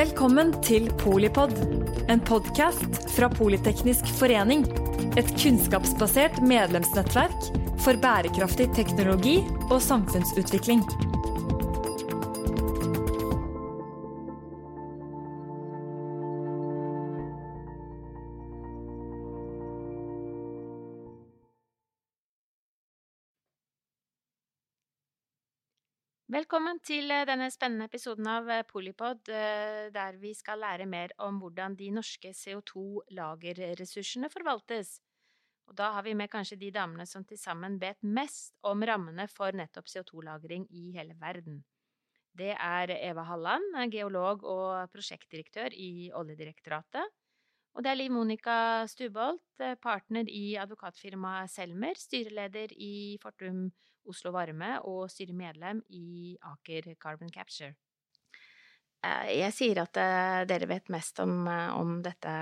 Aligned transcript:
Velkommen 0.00 0.54
til 0.64 0.86
Polipod, 1.00 1.52
en 2.08 2.22
podkast 2.24 3.00
fra 3.12 3.28
Politeknisk 3.32 4.08
forening. 4.16 4.64
Et 5.20 5.28
kunnskapsbasert 5.34 6.38
medlemsnettverk 6.46 7.50
for 7.84 7.98
bærekraftig 8.00 8.70
teknologi 8.76 9.40
og 9.68 9.80
samfunnsutvikling. 9.84 10.84
Velkommen 26.40 26.78
til 26.80 27.10
eh, 27.12 27.26
denne 27.28 27.50
spennende 27.52 27.84
episoden 27.90 28.24
av 28.30 28.46
eh, 28.48 28.62
Polipod, 28.64 29.28
eh, 29.28 29.90
der 29.92 30.16
vi 30.16 30.30
skal 30.32 30.62
lære 30.62 30.86
mer 30.88 31.12
om 31.20 31.36
hvordan 31.42 31.74
de 31.76 31.90
norske 31.92 32.30
CO2-lagerressursene 32.32 34.30
forvaltes. 34.32 34.94
Og 35.68 35.76
da 35.76 35.90
har 35.92 36.06
vi 36.06 36.14
med 36.16 36.30
kanskje 36.32 36.56
de 36.62 36.70
damene 36.72 37.04
som 37.04 37.26
til 37.28 37.36
sammen 37.36 37.76
vet 37.82 38.00
mest 38.00 38.54
om 38.64 38.80
rammene 38.88 39.26
for 39.28 39.52
nettopp 39.52 39.90
CO2-lagring 39.92 40.64
i 40.70 40.86
hele 40.94 41.18
verden. 41.20 41.60
Det 42.32 42.54
er 42.54 42.94
Eva 42.96 43.26
Halland, 43.28 43.76
geolog 43.92 44.46
og 44.48 44.94
prosjektdirektør 44.94 45.76
i 45.76 46.08
Oljedirektoratet. 46.16 47.19
Og 47.74 47.84
det 47.84 47.92
er 47.92 47.98
Liv 48.00 48.10
Monica 48.12 48.86
Stubholt, 48.90 49.44
partner 49.82 50.26
i 50.26 50.56
advokatfirmaet 50.58 51.52
Selmer, 51.52 51.98
styreleder 51.98 52.72
i 52.74 53.18
Fortum 53.22 53.68
Oslo 54.10 54.32
Varme 54.34 54.78
og 54.88 55.10
styremedlem 55.12 55.84
i 55.94 56.34
Aker 56.50 56.94
Carbon 57.00 57.30
Capture. 57.30 57.74
Eh, 59.06 59.30
jeg 59.38 59.54
sier 59.56 59.80
at 59.84 60.00
eh, 60.00 60.40
dere 60.50 60.68
vet 60.68 60.90
mest 60.92 61.22
om, 61.22 61.46
eh, 61.48 61.70
om 61.76 62.00
dette, 62.04 62.32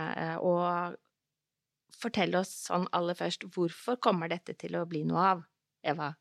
og 0.43 0.97
fortell 1.99 2.35
oss 2.39 2.55
sånn 2.69 2.89
aller 2.95 3.19
først, 3.19 3.47
hvorfor 3.55 3.99
kommer 4.03 4.31
dette 4.31 4.57
til 4.59 4.79
å 4.79 4.87
bli 4.89 5.05
noe 5.07 5.29
av, 5.35 5.45
Eva? 5.83 6.13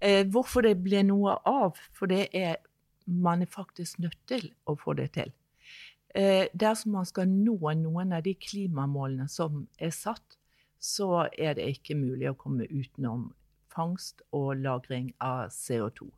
Eh, 0.00 0.26
hvorfor 0.28 0.66
det 0.66 0.76
blir 0.82 1.06
noe 1.06 1.38
av? 1.48 1.78
For 1.96 2.10
det 2.10 2.28
er 2.36 2.58
man 3.06 3.42
er 3.42 3.50
faktisk 3.50 4.00
nødt 4.02 4.18
til 4.26 4.48
å 4.66 4.74
få 4.78 4.96
det 4.98 5.12
til. 5.14 5.30
Eh, 6.14 6.46
dersom 6.52 6.92
man 6.96 7.06
skal 7.08 7.28
nå 7.28 7.58
noen 7.76 8.12
av 8.16 8.22
de 8.24 8.34
klimamålene 8.34 9.28
som 9.28 9.66
er 9.78 9.92
satt, 9.92 10.38
så 10.78 11.26
er 11.32 11.56
det 11.58 11.66
ikke 11.72 11.96
mulig 11.98 12.30
å 12.30 12.38
komme 12.38 12.68
utenom 12.70 13.32
fangst 13.72 14.22
og 14.36 14.56
lagring 14.62 15.10
av 15.20 15.50
CO2. 15.52 16.08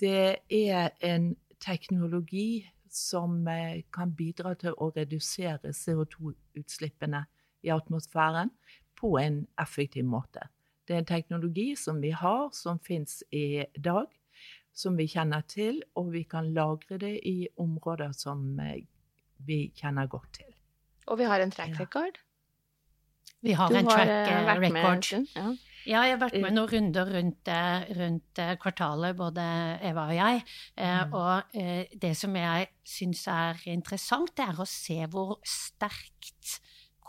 Det 0.00 0.40
er 0.48 0.92
en 1.04 1.34
teknologi 1.60 2.64
som 2.90 3.46
eh, 3.48 3.82
kan 3.92 4.14
bidra 4.16 4.54
til 4.58 4.74
å 4.78 4.90
redusere 4.94 5.74
CO2-utslippene 5.76 7.24
i 7.62 7.72
atmosfæren 7.74 8.50
på 8.98 9.16
en 9.20 9.44
effektiv 9.60 10.06
måte. 10.08 10.48
Det 10.88 10.96
er 10.96 11.04
en 11.04 11.10
teknologi 11.12 11.74
som 11.76 12.00
vi 12.02 12.10
har, 12.10 12.48
som 12.52 12.80
fins 12.82 13.20
i 13.30 13.62
dag, 13.76 14.08
som 14.72 14.96
vi 14.96 15.06
kjenner 15.10 15.44
til, 15.50 15.82
og 15.94 16.12
vi 16.14 16.24
kan 16.24 16.52
lagre 16.54 16.98
det 16.98 17.18
i 17.28 17.48
områder 17.60 18.14
som 18.16 18.58
eh, 18.60 18.82
vi 19.46 19.62
kjenner 19.76 20.10
godt 20.10 20.40
til. 20.40 20.52
Og 21.10 21.18
vi 21.18 21.26
har 21.30 21.42
en 21.42 21.52
track 21.54 21.78
record. 21.80 22.20
Ja. 22.20 22.26
Vi 23.40 23.54
har 23.56 23.70
du 23.72 23.78
en 23.78 23.88
track 23.88 24.08
har 24.08 24.50
eh, 24.50 24.60
record. 24.60 25.06
Ja. 25.12 25.44
ja. 25.88 26.00
jeg 26.04 26.12
har 26.12 26.18
vært 26.20 26.36
med 26.42 26.52
noen 26.52 26.68
runder 26.74 27.12
rundt, 27.14 27.48
eh, 27.48 27.86
rundt 27.96 28.42
kvartalet, 28.60 29.16
både 29.16 29.46
Eva 29.80 30.08
og 30.10 30.16
jeg. 30.18 30.42
Mm. 30.76 31.14
Og 31.16 31.56
det 32.02 32.12
som 32.20 32.36
jeg 32.36 32.68
syns 32.84 33.24
er 33.32 33.62
interessant, 33.72 34.34
det 34.36 34.44
er 34.44 34.60
å 34.60 34.68
se 34.68 34.98
hvor 35.08 35.38
sterkt 35.48 36.60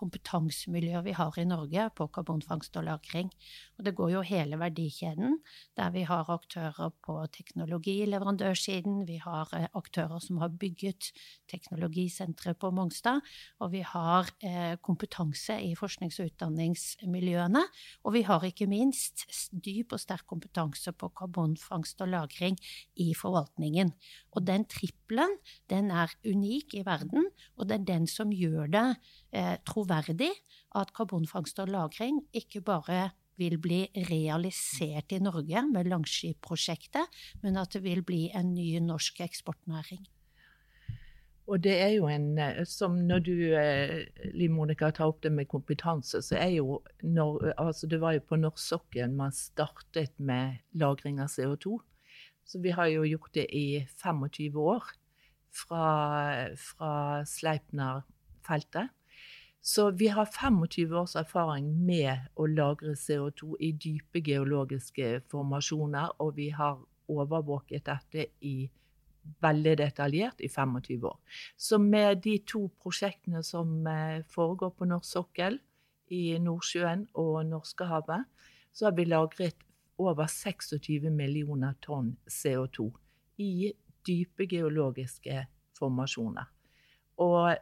kompetansemiljøet 0.01 1.05
vi 1.05 1.13
har 1.17 1.37
i 1.37 1.45
Norge 1.45 1.87
på 1.97 2.07
karbonfangst 2.15 2.77
og 2.79 2.87
-lagring. 2.87 3.29
Og 3.77 3.85
det 3.85 3.95
går 3.95 4.09
jo 4.15 4.21
hele 4.25 4.57
verdikjeden, 4.59 5.39
der 5.77 5.91
vi 5.91 6.03
har 6.03 6.29
aktører 6.29 6.91
på 7.05 7.17
teknologileverandørsiden, 7.37 9.07
vi 9.07 9.17
har 9.17 9.49
eh, 9.53 9.67
aktører 9.75 10.19
som 10.19 10.37
har 10.37 10.49
bygget 10.49 11.11
teknologisenteret 11.51 12.57
på 12.59 12.71
Mongstad, 12.71 13.21
og 13.59 13.71
vi 13.71 13.81
har 13.81 14.29
eh, 14.43 14.75
kompetanse 14.81 15.59
i 15.61 15.75
forsknings- 15.75 16.19
og 16.19 16.31
utdanningsmiljøene, 16.31 17.63
og 18.03 18.13
vi 18.13 18.21
har 18.21 18.43
ikke 18.43 18.67
minst 18.67 19.25
dyp 19.51 19.93
og 19.93 19.99
sterk 19.99 20.25
kompetanse 20.27 20.91
på 20.91 21.09
karbonfangst 21.09 22.01
og 22.01 22.07
-lagring 22.07 22.57
i 22.95 23.13
forvaltningen. 23.13 23.93
Og 24.31 24.47
den 24.47 24.65
trippelen, 24.65 25.37
den 25.69 25.91
er 25.91 26.07
unik 26.25 26.73
i 26.73 26.85
verden, 26.85 27.25
og 27.57 27.69
det 27.69 27.79
er 27.79 27.85
den 27.85 28.07
som 28.07 28.31
gjør 28.31 28.67
det 28.71 28.97
eh, 29.31 29.57
troverdig 29.67 30.31
at 30.75 30.93
karbonfangst 30.93 31.59
og 31.59 31.69
-lagring 31.69 32.21
ikke 32.33 32.61
bare 32.61 33.09
vil 33.37 33.57
bli 33.61 33.87
realisert 34.09 35.11
i 35.11 35.19
Norge 35.19 35.63
med 35.73 35.89
Langskip-prosjektet, 35.89 37.21
men 37.41 37.57
at 37.57 37.73
det 37.73 37.83
vil 37.83 38.03
bli 38.03 38.29
en 38.35 38.53
ny 38.53 38.79
norsk 38.79 39.21
eksportnæring. 39.21 40.05
Og 41.51 41.59
det 41.63 41.73
er 41.81 41.89
jo 41.97 42.07
en, 42.07 42.37
eh, 42.39 42.63
som 42.65 42.95
Når 42.95 43.19
du 43.19 43.35
eh, 43.57 44.05
Liv 44.33 44.51
Monica, 44.51 44.91
tar 44.91 45.09
opp 45.11 45.21
det 45.23 45.31
med 45.31 45.49
kompetanse, 45.51 46.21
så 46.21 46.37
er 46.37 46.53
jo 46.55 46.81
når, 47.03 47.53
altså 47.57 47.87
Det 47.87 47.99
var 48.01 48.13
jo 48.13 48.19
på 48.29 48.39
norsk 48.39 48.61
sokkel 48.61 49.11
man 49.11 49.31
startet 49.31 50.13
med 50.19 50.61
lagring 50.73 51.19
av 51.19 51.27
CO2. 51.27 51.79
Så 52.45 52.61
vi 52.61 52.71
har 52.71 52.87
jo 52.87 53.03
gjort 53.03 53.33
det 53.33 53.47
i 53.55 53.85
25 53.97 54.55
år 54.59 54.83
fra, 55.51 55.85
fra 56.55 56.93
Sleipner-feltet. 57.25 58.91
Så 59.61 59.91
vi 59.91 60.07
har 60.07 60.25
25 60.25 60.93
års 60.97 61.15
erfaring 61.15 61.67
med 61.85 62.29
å 62.35 62.47
lagre 62.49 62.95
CO2 62.97 63.55
i 63.61 63.71
dype 63.77 64.23
geologiske 64.25 65.21
formasjoner, 65.29 66.15
og 66.17 66.35
vi 66.35 66.49
har 66.49 66.79
overvåket 67.11 67.85
dette 67.85 68.25
i 68.41 68.71
veldig 69.41 69.75
detaljert 69.77 70.41
i 70.41 70.49
25 70.49 71.05
år. 71.05 71.17
Så 71.57 71.77
med 71.77 72.23
de 72.25 72.39
to 72.47 72.63
prosjektene 72.81 73.43
som 73.45 73.85
eh, 73.87 74.23
foregår 74.33 74.73
på 74.77 74.89
norsk 74.89 75.11
sokkel, 75.11 75.59
i 76.11 76.35
Nordsjøen 76.43 77.05
og 77.15 77.45
Norskehavet, 77.47 78.25
så 78.75 78.89
har 78.89 78.95
vi 78.97 79.05
lagret 79.07 79.61
over 80.01 80.27
26 80.27 81.07
millioner 81.13 81.77
tonn 81.83 82.15
CO2 82.27 82.89
i 83.39 83.71
dype 84.07 84.47
geologiske 84.49 85.45
formasjoner. 85.77 86.49
Og 87.21 87.55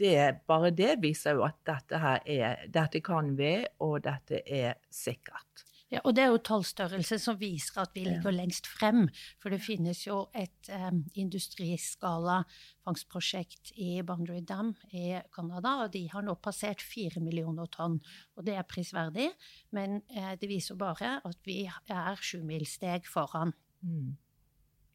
det, 0.00 0.46
bare 0.48 0.72
det 0.74 0.96
viser 1.02 1.38
jo 1.38 1.44
at 1.46 1.60
dette, 1.66 2.00
her 2.02 2.24
er, 2.26 2.66
dette 2.72 3.02
kan 3.04 3.34
vi, 3.38 3.56
og 3.84 4.00
dette 4.06 4.42
er 4.42 4.80
sikkert. 4.90 5.64
Ja, 5.92 6.00
og 6.02 6.16
det 6.16 6.24
er 6.24 6.32
jo 6.32 6.40
tallstørrelse 6.42 7.20
som 7.22 7.36
viser 7.38 7.82
at 7.84 7.92
vi 7.94 8.02
ligger 8.06 8.32
ja. 8.32 8.38
lengst 8.40 8.66
frem. 8.66 9.04
For 9.38 9.52
det 9.52 9.60
finnes 9.62 10.00
jo 10.06 10.24
et 10.34 10.70
um, 10.72 11.04
industriskala 11.20 12.40
fangstprosjekt 12.82 13.74
i 13.78 14.00
Boundary 14.06 14.40
Dam 14.42 14.72
i 14.90 15.20
Canada, 15.34 15.76
og 15.84 15.92
de 15.94 16.06
har 16.10 16.24
nå 16.26 16.34
passert 16.42 16.82
fire 16.82 17.22
millioner 17.22 17.70
tonn. 17.70 18.00
Og 18.34 18.48
det 18.48 18.56
er 18.58 18.66
prisverdig, 18.66 19.28
men 19.76 20.00
uh, 20.16 20.34
det 20.40 20.50
viser 20.50 20.80
bare 20.80 21.18
at 21.22 21.40
vi 21.46 21.62
er 21.68 22.26
sjumilssteg 22.26 23.06
foran. 23.10 23.54
Mm. 23.84 24.16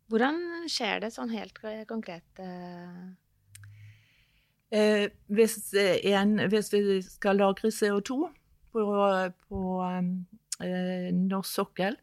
Hvordan 0.09 0.43
skjer 0.67 1.05
det 1.05 1.13
sånn 1.15 1.31
helt 1.31 1.63
konkret? 1.87 2.27
Uh 2.41 3.28
Eh, 4.71 5.09
hvis, 5.27 5.73
eh, 5.73 5.97
en, 6.13 6.39
hvis, 6.49 6.73
vi 6.73 7.01
skal 7.01 7.39
lagre 7.41 7.71
CO2 7.73 8.29
på, 8.71 8.83
på 9.49 9.61
eh, 10.61 11.09
norsk 11.13 11.53
sokkel, 11.53 11.97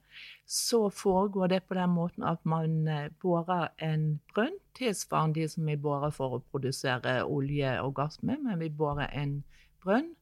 så 0.47 0.89
foregår 0.89 1.47
det 1.47 1.63
på 1.63 1.75
den 1.75 1.91
måten 1.91 2.23
at 2.23 2.43
man 2.45 2.89
eh, 2.89 3.09
borer 3.23 3.69
en 3.79 4.21
brønn, 4.35 4.59
tilsvarende 4.75 5.41
de 5.41 5.49
som 5.49 5.67
vi 5.67 5.77
borer 5.77 6.11
for 6.11 6.37
å 6.37 6.43
produsere 6.51 7.21
olje 7.25 7.77
og 7.83 7.95
gass 8.01 8.23
med, 8.23 8.43
men 8.43 8.59
vi 8.61 8.71
borer 8.71 9.11
en 9.15 9.41
brønn 9.85 10.13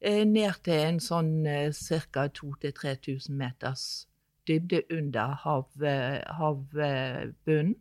eh, 0.00 0.22
ned 0.26 0.62
til 0.62 0.86
en 0.86 1.02
sånn 1.02 1.46
eh, 1.46 1.74
ca. 2.14 2.28
2000-3000 2.30 3.38
meters 3.38 4.06
dybde 4.46 4.82
under 4.90 5.34
hav, 5.42 5.66
havbunnen, 6.38 7.76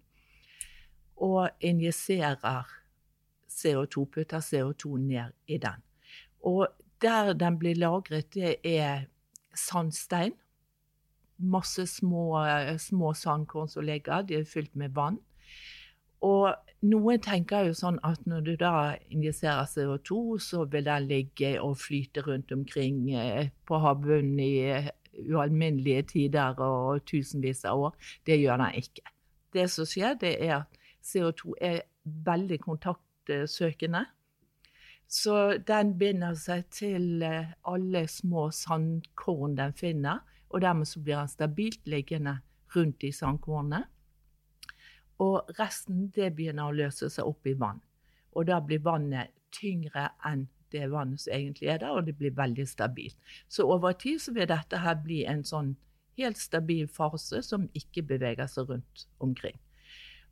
og 1.21 1.49
injiserer 1.61 2.80
CO2, 3.51 4.05
putter 4.05 4.39
CO2 4.39 4.97
ned 4.97 5.33
i 5.47 5.57
den. 5.57 5.83
Og 6.43 6.67
der 7.01 7.33
den 7.33 7.59
blir 7.59 7.75
lagret, 7.75 8.33
det 8.33 8.55
er 8.63 9.05
sandstein. 9.55 10.33
Masse 11.37 11.87
små, 11.87 12.45
små 12.77 13.13
sandkorn 13.13 13.69
som 13.69 13.83
ligger. 13.83 14.21
De 14.21 14.35
er 14.35 14.45
fylt 14.45 14.75
med 14.75 14.89
vann. 14.95 15.17
Og 16.21 16.53
noen 16.85 17.21
tenker 17.21 17.65
jo 17.65 17.73
sånn 17.77 17.97
at 18.05 18.27
når 18.29 18.43
du 18.45 18.51
da 18.61 18.73
injiserer 19.09 19.65
CO2, 19.69 20.37
så 20.41 20.65
vil 20.69 20.85
den 20.85 21.07
ligge 21.09 21.55
og 21.61 21.79
flyte 21.81 22.21
rundt 22.27 22.53
omkring 22.53 23.07
eh, 23.17 23.49
på 23.65 23.79
havbunnen 23.81 24.37
i 24.41 24.51
eh, 24.69 24.91
ualminnelige 25.25 26.03
tider 26.13 26.61
og 26.61 27.01
tusenvis 27.09 27.65
av 27.69 27.87
år. 27.87 27.97
Det 28.25 28.37
gjør 28.37 28.61
den 28.61 28.83
ikke. 28.83 29.05
Det 29.53 29.65
som 29.73 29.89
skjer, 29.89 30.13
det 30.21 30.35
er 30.45 30.59
at 30.61 30.79
CO2 31.01 31.57
er 31.61 31.81
veldig 32.05 32.61
kontaktsøkende. 33.27 34.05
Så 35.07 35.57
den 35.67 35.97
binder 35.97 36.35
seg 36.35 36.69
til 36.71 37.21
eh, 37.23 37.51
alle 37.67 38.07
små 38.07 38.49
sandkorn 38.51 39.57
den 39.57 39.73
finner, 39.73 40.19
og 40.49 40.61
dermed 40.61 40.85
så 40.85 40.99
blir 40.99 41.17
den 41.17 41.27
stabilt 41.27 41.87
liggende 41.87 42.39
rundt 42.75 43.01
de 43.01 43.11
sandkornene. 43.11 43.85
Og 45.19 45.51
resten 45.59 46.09
det 46.15 46.35
begynner 46.35 46.69
å 46.69 46.75
løse 46.75 47.09
seg 47.09 47.25
opp 47.25 47.45
i 47.45 47.53
vann. 47.53 47.81
Og 48.31 48.47
da 48.47 48.59
blir 48.61 48.79
vannet 48.79 49.31
tyngre 49.51 50.09
enn 50.25 50.47
det 50.71 50.87
vannet 50.91 51.19
som 51.19 51.33
egentlig 51.33 51.67
er 51.67 51.77
der, 51.79 51.91
og 51.91 52.05
det 52.05 52.15
blir 52.17 52.31
veldig 52.31 52.67
stabilt. 52.67 53.17
Så 53.49 53.67
over 53.67 53.91
tid 53.91 54.21
så 54.21 54.31
vil 54.31 54.47
dette 54.47 54.79
her 54.79 54.95
bli 55.03 55.25
en 55.25 55.43
sånn 55.43 55.75
helt 56.17 56.39
stabil 56.39 56.87
fase 56.87 57.43
som 57.43 57.67
ikke 57.75 58.05
beveger 58.07 58.47
seg 58.47 58.71
rundt 58.71 59.07
omkring. 59.19 59.59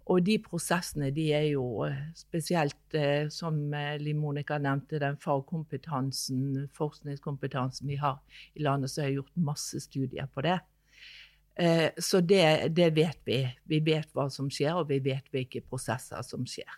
Og 0.10 0.24
de 0.26 0.40
prosessene 0.42 1.12
de 1.14 1.28
er 1.38 1.46
jo 1.52 1.84
eh, 1.86 2.00
spesielt, 2.18 2.82
eh, 2.98 3.28
som 3.34 3.60
eh, 3.78 3.98
Liv 4.02 4.18
Monica 4.18 4.58
nevnte, 4.62 4.98
den 5.02 5.20
fagkompetansen, 5.22 6.66
forskningskompetansen 6.78 7.90
vi 7.92 8.00
har 8.02 8.18
i 8.58 8.66
landet, 8.66 8.90
så 8.90 9.06
har 9.06 9.14
gjort 9.20 9.38
masse 9.50 9.82
studier 9.86 10.30
på 10.34 10.46
det. 10.48 10.60
Så 12.00 12.22
det, 12.24 12.70
det, 12.72 12.86
vet 12.96 13.18
vi. 13.28 13.42
Vi 13.68 13.82
vet 13.84 14.14
hva 14.16 14.30
som 14.32 14.46
skjer, 14.48 14.78
og 14.80 14.86
vi 14.88 15.02
vet 15.04 15.26
hvilke 15.34 15.60
prosesser 15.68 16.22
som 16.24 16.46
skjer. 16.48 16.78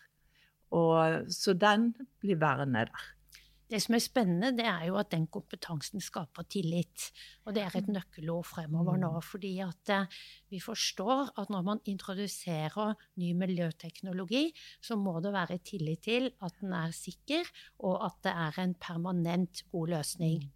Og, 0.74 1.28
så 1.30 1.54
den 1.54 1.92
blir 2.24 2.40
værende 2.42 2.88
der. 2.90 3.04
Det 3.72 3.80
som 3.80 3.96
er 3.96 4.04
spennende, 4.04 4.50
det 4.52 4.66
er 4.68 4.90
jo 4.90 4.98
at 5.00 5.14
den 5.14 5.30
kompetansen 5.32 6.04
skaper 6.04 6.44
tillit. 6.52 7.06
Og 7.46 7.56
det 7.56 7.64
er 7.64 7.78
et 7.80 7.88
mm. 7.88 7.94
nøkkelord 7.96 8.50
fremover 8.50 9.00
nå. 9.00 9.14
Mm. 9.16 9.24
fordi 9.24 9.54
at 9.64 9.92
eh, 9.96 10.18
vi 10.52 10.60
forstår 10.60 11.32
at 11.40 11.54
når 11.54 11.64
man 11.70 11.84
introduserer 11.88 12.96
ny 13.16 13.32
miljøteknologi, 13.32 14.50
så 14.84 15.00
må 15.00 15.20
det 15.24 15.32
være 15.32 15.62
tillit 15.64 16.04
til 16.04 16.32
at 16.44 16.60
den 16.60 16.74
er 16.76 16.92
sikker, 16.92 17.48
og 17.80 18.04
at 18.10 18.20
det 18.28 18.36
er 18.36 18.60
en 18.60 18.76
permanent 18.76 19.64
god 19.72 19.96
løsning. 19.96 20.52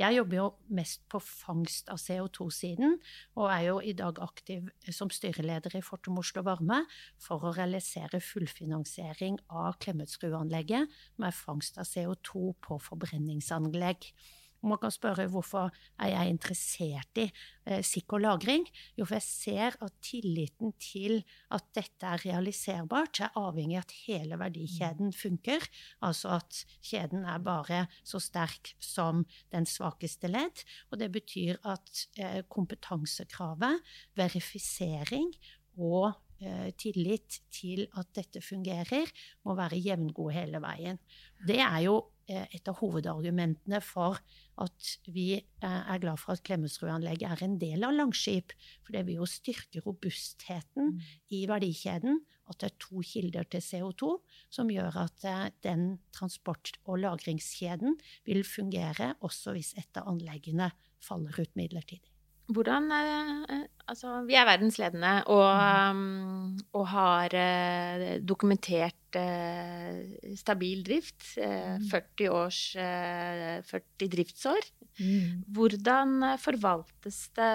Jeg 0.00 0.16
jobber 0.16 0.36
jo 0.38 0.44
mest 0.72 1.02
på 1.12 1.18
fangst 1.20 1.90
av 1.92 1.98
CO2-siden, 2.00 2.94
og 3.36 3.50
er 3.52 3.64
jo 3.66 3.74
i 3.84 3.92
dag 3.92 4.16
aktiv 4.24 4.70
som 4.96 5.10
styreleder 5.12 5.76
i 5.76 5.82
Fortum 5.84 6.16
Oslo 6.22 6.40
Varme 6.46 6.78
for 7.20 7.44
å 7.44 7.52
realisere 7.52 8.22
fullfinansiering 8.24 9.36
av 9.52 9.76
Klemetsrudanlegget 9.84 10.88
med 11.20 11.36
fangst 11.36 11.76
av 11.76 11.90
CO2 11.90 12.54
på 12.64 12.80
forbrenningsanlegg. 12.86 14.08
Man 14.62 14.80
kan 14.80 14.92
spørre 14.92 15.24
hvorfor 15.32 15.70
er 16.00 16.10
jeg 16.12 16.34
interessert 16.34 17.20
i 17.20 17.26
eh, 17.64 17.80
sikker 17.86 18.20
lagring? 18.20 18.66
Jo, 18.98 19.06
for 19.06 19.16
jeg 19.16 19.24
ser 19.24 19.76
at 19.80 19.94
tilliten 20.04 20.74
til 20.80 21.22
at 21.54 21.64
dette 21.76 22.06
er 22.06 22.24
realiserbart, 22.26 23.22
er 23.24 23.38
avhengig 23.40 23.78
av 23.80 23.86
at 23.86 23.96
hele 24.04 24.40
verdikjeden 24.40 25.14
funker. 25.16 25.64
Altså 26.04 26.34
at 26.36 26.62
kjeden 26.84 27.24
er 27.24 27.40
bare 27.44 27.86
så 28.04 28.20
sterk 28.20 28.74
som 28.84 29.24
den 29.54 29.68
svakeste 29.68 30.28
ledd. 30.28 30.64
Og 30.90 31.00
det 31.00 31.08
betyr 31.16 31.60
at 31.64 32.06
eh, 32.20 32.42
kompetansekravet, 32.52 33.80
verifisering 34.20 35.32
og 35.80 36.12
eh, 36.44 36.68
tillit 36.76 37.40
til 37.54 37.86
at 37.96 38.12
dette 38.16 38.44
fungerer, 38.44 39.08
må 39.48 39.56
være 39.56 39.80
jevngod 39.80 40.34
hele 40.36 40.60
veien. 40.60 41.00
Det 41.48 41.62
er 41.64 41.86
jo 41.88 42.02
Eh, 42.30 42.46
et 42.54 42.68
av 42.70 42.78
hovedargumentene 42.78 43.80
for 43.82 44.20
at 44.60 44.90
vi 45.08 45.26
eh, 45.38 45.64
er 45.64 46.02
glad 46.02 46.20
for 46.20 46.34
at 46.34 46.42
Klemetsrud-anlegget 46.46 47.28
er 47.28 47.44
en 47.44 47.56
del 47.60 47.86
av 47.86 47.94
Langskip. 47.96 48.54
For 48.84 48.96
det 48.96 49.06
vil 49.08 49.20
jo 49.20 49.28
styrke 49.28 49.82
robustheten 49.84 50.92
mm. 50.92 51.00
i 51.36 51.42
verdikjeden. 51.50 52.20
At 52.50 52.60
det 52.60 52.70
er 52.70 52.78
to 52.82 53.02
kilder 53.06 53.46
til 53.46 53.62
CO2 53.62 54.12
som 54.52 54.70
gjør 54.72 55.02
at 55.06 55.26
eh, 55.28 55.48
den 55.66 55.98
transport- 56.16 56.76
og 56.84 57.02
lagringskjeden 57.04 57.98
vil 58.28 58.44
fungere 58.46 59.14
også 59.20 59.56
hvis 59.56 59.74
et 59.80 60.00
av 60.00 60.10
anleggene 60.10 60.72
faller 61.00 61.36
ut 61.40 61.56
midlertidig. 61.56 62.19
Hvordan 62.50 62.90
eh, 62.94 63.66
Altså, 63.90 64.20
vi 64.22 64.36
er 64.38 64.44
verdensledende 64.46 65.24
og, 65.34 65.96
mm. 65.98 66.58
og 66.78 66.84
har 66.92 67.32
eh, 67.34 68.04
dokumentert 68.22 69.18
eh, 69.18 70.36
stabil 70.38 70.84
drift. 70.86 71.24
40 71.34 71.80
mm. 71.90 72.28
års 72.30 72.60
40 72.76 74.12
driftsår. 74.14 74.68
Mm. 75.00 75.42
Hvordan 75.50 76.22
forvaltes 76.38 77.18
det 77.34 77.50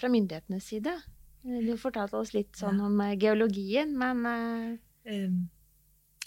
fra 0.00 0.08
myndighetenes 0.08 0.72
side? 0.72 0.96
Du 1.44 1.76
fortalte 1.76 2.16
oss 2.16 2.32
litt 2.32 2.56
sånn 2.56 2.80
om 2.88 3.04
geologien, 3.20 3.92
men 4.00 4.24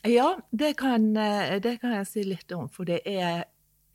Ja, 0.06 0.30
det 0.54 0.76
kan, 0.80 1.10
det 1.18 1.80
kan 1.82 1.98
jeg 1.98 2.12
si 2.14 2.30
litt 2.36 2.54
om. 2.54 2.70
For 2.70 2.86
det 2.86 3.02
er 3.10 3.48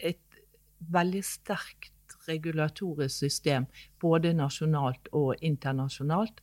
et 0.02 0.42
veldig 0.90 1.22
sterkt 1.22 1.94
regulatorisk 2.28 3.24
system, 3.24 3.66
både 4.00 4.34
nasjonalt 4.36 5.08
og 5.12 5.34
internasjonalt, 5.42 6.40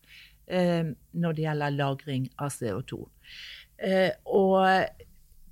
eh, 0.47 0.91
når 1.11 1.37
det 1.37 1.47
gjelder 1.47 1.77
lagring 1.77 2.29
av 2.37 2.51
CO2. 2.55 3.07
Eh, 3.77 4.11
og 4.25 4.85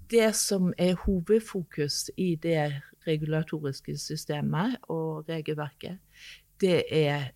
det 0.09 0.35
som 0.35 0.73
er 0.77 0.97
hovedfokus 1.05 2.09
i 2.17 2.35
det 2.35 2.81
regulatoriske 3.07 3.97
systemet 3.97 4.77
og 4.89 5.29
regelverket, 5.29 5.99
det 6.61 6.83
er 6.91 7.31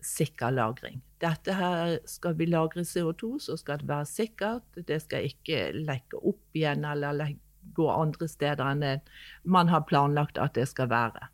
sikker 0.00 0.50
lagring. 0.50 1.02
Dette 1.20 1.52
her 1.52 1.98
Skal 2.06 2.34
vi 2.38 2.46
lagre 2.46 2.84
CO2, 2.84 3.38
så 3.38 3.56
skal 3.56 3.78
det 3.78 3.88
være 3.88 4.06
sikkert. 4.06 4.62
Det 4.88 5.02
skal 5.02 5.28
ikke 5.28 5.72
lekke 5.74 6.16
opp 6.16 6.56
igjen 6.56 6.84
eller 6.84 7.34
gå 7.76 7.88
andre 7.92 8.28
steder 8.28 8.64
enn 8.64 9.02
man 9.44 9.68
har 9.68 9.84
planlagt 9.88 10.38
at 10.38 10.54
det 10.54 10.66
skal 10.68 10.88
være. 10.90 11.28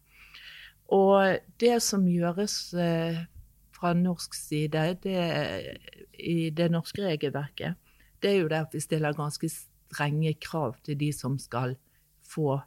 Og 0.94 1.38
det 1.60 1.80
som 1.82 2.04
gjøres 2.06 2.74
eh, 2.78 3.24
fra 3.74 3.92
norsk 3.96 4.34
side 4.34 4.84
det, 5.02 5.24
i 6.18 6.50
det 6.50 6.68
norske 6.72 7.02
regelverket, 7.02 7.74
det 8.22 8.30
er 8.30 8.38
jo 8.40 8.48
det 8.48 8.62
at 8.64 8.74
vi 8.74 8.80
stiller 8.80 9.16
ganske 9.16 9.50
strenge 9.50 10.34
krav 10.42 10.76
til 10.84 10.98
de 10.98 11.10
som 11.12 11.38
skal 11.38 11.76
få 12.26 12.60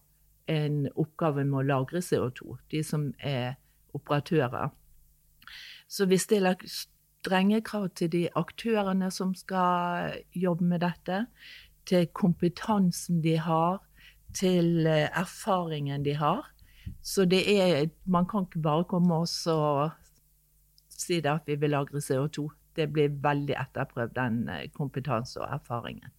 en 0.49 0.85
oppgave 0.97 1.45
med 1.45 1.61
å 1.61 1.67
lagre 1.67 2.01
CO2, 2.01 2.57
de 2.71 2.83
som 2.85 3.09
er 3.19 3.57
operatører. 3.93 4.69
Så 5.89 6.05
vi 6.09 6.17
stiller 6.21 6.57
strenge 6.69 7.61
krav 7.65 7.89
til 7.97 8.11
de 8.13 8.23
aktørene 8.37 9.09
som 9.13 9.33
skal 9.37 10.19
jobbe 10.33 10.65
med 10.65 10.83
dette, 10.85 11.25
til 11.89 12.05
kompetansen 12.13 13.23
de 13.25 13.35
har, 13.41 13.79
til 14.37 14.85
eh, 14.85 15.09
erfaringen 15.17 16.03
de 16.05 16.13
har. 16.19 16.45
Så 17.01 17.25
det 17.25 17.43
er 17.47 17.89
Man 18.05 18.25
kan 18.25 18.45
ikke 18.47 18.61
bare 18.61 18.83
komme 18.83 19.15
oss 19.23 19.47
og 19.47 19.91
si 20.89 21.21
det 21.21 21.31
at 21.31 21.47
vi 21.47 21.55
vil 21.55 21.69
lagre 21.69 22.01
CO2. 22.03 22.49
Det 22.75 22.87
blir 22.93 23.09
veldig 23.23 23.55
etterprøvd, 23.55 24.15
den 24.15 24.47
kompetansen 24.47 24.71
kompetanse 24.73 25.39
og 25.41 25.53
erfaringen. 25.53 26.11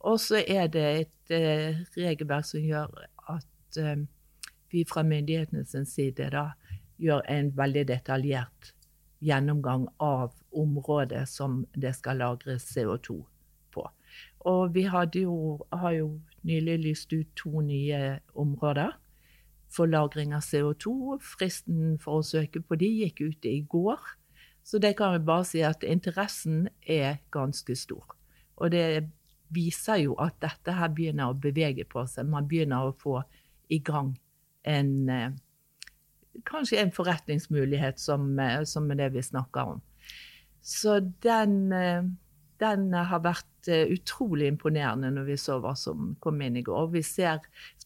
Og 0.00 0.20
så 0.20 0.42
er 0.48 0.66
det 0.66 0.86
et 1.00 1.34
eh, 1.34 1.82
regelverk 1.96 2.46
som 2.46 2.60
gjør 2.60 2.90
at 3.30 3.78
eh, 3.78 4.04
vi 4.72 4.84
fra 4.88 5.02
myndighetenes 5.06 5.92
side 5.92 6.30
da 6.32 6.48
gjør 7.02 7.22
en 7.30 7.52
veldig 7.56 7.84
detaljert 7.88 8.72
gjennomgang 9.22 9.86
av 10.02 10.32
området 10.50 11.28
som 11.28 11.62
det 11.74 11.94
skal 11.94 12.18
lagres 12.18 12.66
CO2 12.72 13.20
på. 13.74 13.86
Og 14.50 14.74
vi 14.74 14.88
jo, 15.14 15.60
har 15.72 15.92
jo 15.92 16.08
nylig 16.42 16.78
lyst 16.78 17.12
ut 17.12 17.28
to 17.36 17.60
nye 17.60 18.18
områder 18.34 18.98
for 19.72 19.90
lagring 19.90 20.34
av 20.36 20.44
CO2. 20.46 21.18
Fristen 21.24 21.96
for 22.02 22.20
å 22.20 22.26
søke 22.26 22.62
på 22.62 22.78
de 22.80 22.90
gikk 23.02 23.22
ut 23.24 23.48
i 23.48 23.60
går. 23.68 24.00
Så 24.62 24.78
det 24.78 24.94
kan 24.98 25.16
vi 25.16 25.24
bare 25.26 25.46
si 25.48 25.62
at 25.66 25.82
interessen 25.82 26.68
er 26.86 27.18
ganske 27.34 27.76
stor. 27.76 28.16
Og 28.56 28.70
det 28.74 29.08
viser 29.52 30.04
jo 30.04 30.16
at 30.22 30.38
dette 30.42 30.74
her 30.76 30.92
begynner 30.94 31.32
å 31.32 31.38
bevege 31.38 31.84
på 31.88 32.04
seg. 32.08 32.28
Man 32.30 32.48
begynner 32.48 32.88
å 32.88 32.96
få 32.96 33.20
i 33.72 33.80
gang 33.84 34.14
en 34.68 34.92
eh, 35.10 35.32
Kanskje 36.48 36.78
en 36.80 36.90
forretningsmulighet 36.96 37.98
som, 38.00 38.38
eh, 38.40 38.62
som 38.64 38.86
er 38.90 38.96
det 39.02 39.10
vi 39.12 39.20
snakker 39.22 39.74
om. 39.74 39.82
Så 40.64 40.94
den, 41.20 41.72
eh, 41.76 42.06
den 42.62 42.90
har 42.94 43.22
vært 43.24 43.68
utrolig 43.68 44.48
imponerende 44.50 45.10
når 45.14 45.26
vi 45.28 45.36
så 45.38 45.60
hva 45.62 45.76
som 45.78 46.16
kom 46.22 46.40
inn 46.42 46.56
i 46.58 46.64
går. 46.66 46.88
Vi 46.96 47.02
ser 47.06 47.42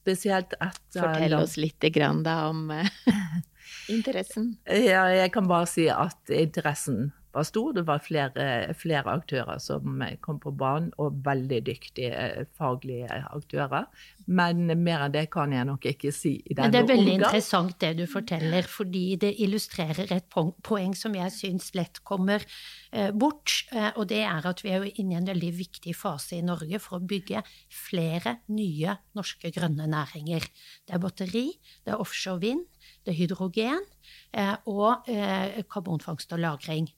Spesielt 0.07 0.55
etter 0.63 1.03
Fortell 1.03 1.35
oss 1.35 1.57
litt 1.59 1.83
da 2.23 2.37
om 2.47 2.69
uh, 2.71 2.87
interessen. 3.97 4.53
Ja, 4.63 5.09
jeg 5.11 5.33
kan 5.35 5.49
bare 5.51 5.67
si 5.67 5.89
at 5.91 6.31
interessen 6.31 7.09
var 7.37 7.47
stor. 7.47 7.73
Det 7.77 7.85
var 7.87 8.03
flere, 8.05 8.47
flere, 8.79 9.13
aktører 9.13 9.61
som 9.63 10.03
kom 10.25 10.41
på 10.43 10.53
banen, 10.57 10.91
og 11.03 11.21
veldig 11.27 11.61
dyktige 11.67 12.47
faglige 12.57 13.21
aktører. 13.31 13.87
Men 14.27 14.67
mer 14.83 15.07
enn 15.07 15.15
det 15.15 15.27
kan 15.35 15.53
jeg 15.55 15.69
nok 15.69 15.87
ikke 15.93 16.13
si 16.15 16.37
i 16.41 16.57
denne 16.57 16.69
omgang. 16.69 16.75
Det 16.75 16.81
er 16.81 16.91
veldig 16.91 17.13
omgang. 17.13 17.23
interessant 17.23 17.77
det 17.83 17.93
du 18.01 18.05
forteller, 18.11 18.69
fordi 18.71 19.05
det 19.23 19.33
illustrerer 19.45 20.13
et 20.17 20.29
poeng 20.67 20.97
som 20.99 21.15
jeg 21.19 21.35
syns 21.35 21.71
lett 21.79 22.03
kommer 22.07 22.45
eh, 22.93 23.13
bort. 23.13 23.55
Eh, 23.73 23.91
og 23.95 24.09
det 24.13 24.23
er 24.27 24.51
at 24.51 24.65
vi 24.65 24.75
er 24.75 24.89
inne 24.95 25.17
i 25.17 25.21
en 25.21 25.31
veldig 25.31 25.53
viktig 25.61 25.95
fase 25.97 26.41
i 26.41 26.45
Norge 26.47 26.81
for 26.83 26.99
å 26.99 27.07
bygge 27.07 27.45
flere 27.73 28.39
nye 28.51 28.99
norske 29.17 29.53
grønne 29.55 29.89
næringer. 29.93 30.47
Det 30.87 30.97
er 30.97 31.03
batteri, 31.03 31.47
det 31.85 31.95
er 31.95 32.03
offshore 32.03 32.43
vind, 32.43 32.67
det 33.05 33.15
er 33.15 33.21
hydrogen 33.21 33.83
eh, 34.33 34.55
og 34.67 35.07
karbonfangst 35.71 36.33
og 36.35 36.43
-lagring. 36.43 36.91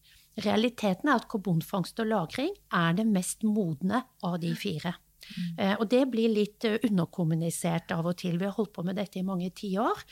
Realiteten 0.45 1.11
er 1.11 1.19
at 1.19 1.29
karbonfangst 1.31 2.01
og 2.01 2.07
-lagring 2.07 2.55
er 2.73 2.93
det 2.95 3.07
mest 3.07 3.43
modne 3.43 4.05
av 4.23 4.41
de 4.41 4.55
fire. 4.55 4.95
Mm. 5.37 5.77
Og 5.81 5.89
det 5.91 6.03
blir 6.13 6.31
litt 6.33 6.65
eh, 6.65 6.79
underkommunisert 6.89 7.93
av 7.93 8.07
og 8.07 8.17
til. 8.23 8.39
Vi 8.39 8.47
har 8.49 8.57
holdt 8.57 8.73
på 8.77 8.85
med 8.87 8.97
dette 8.97 9.21
i 9.21 9.27
mange 9.27 9.51
tiår. 9.51 10.05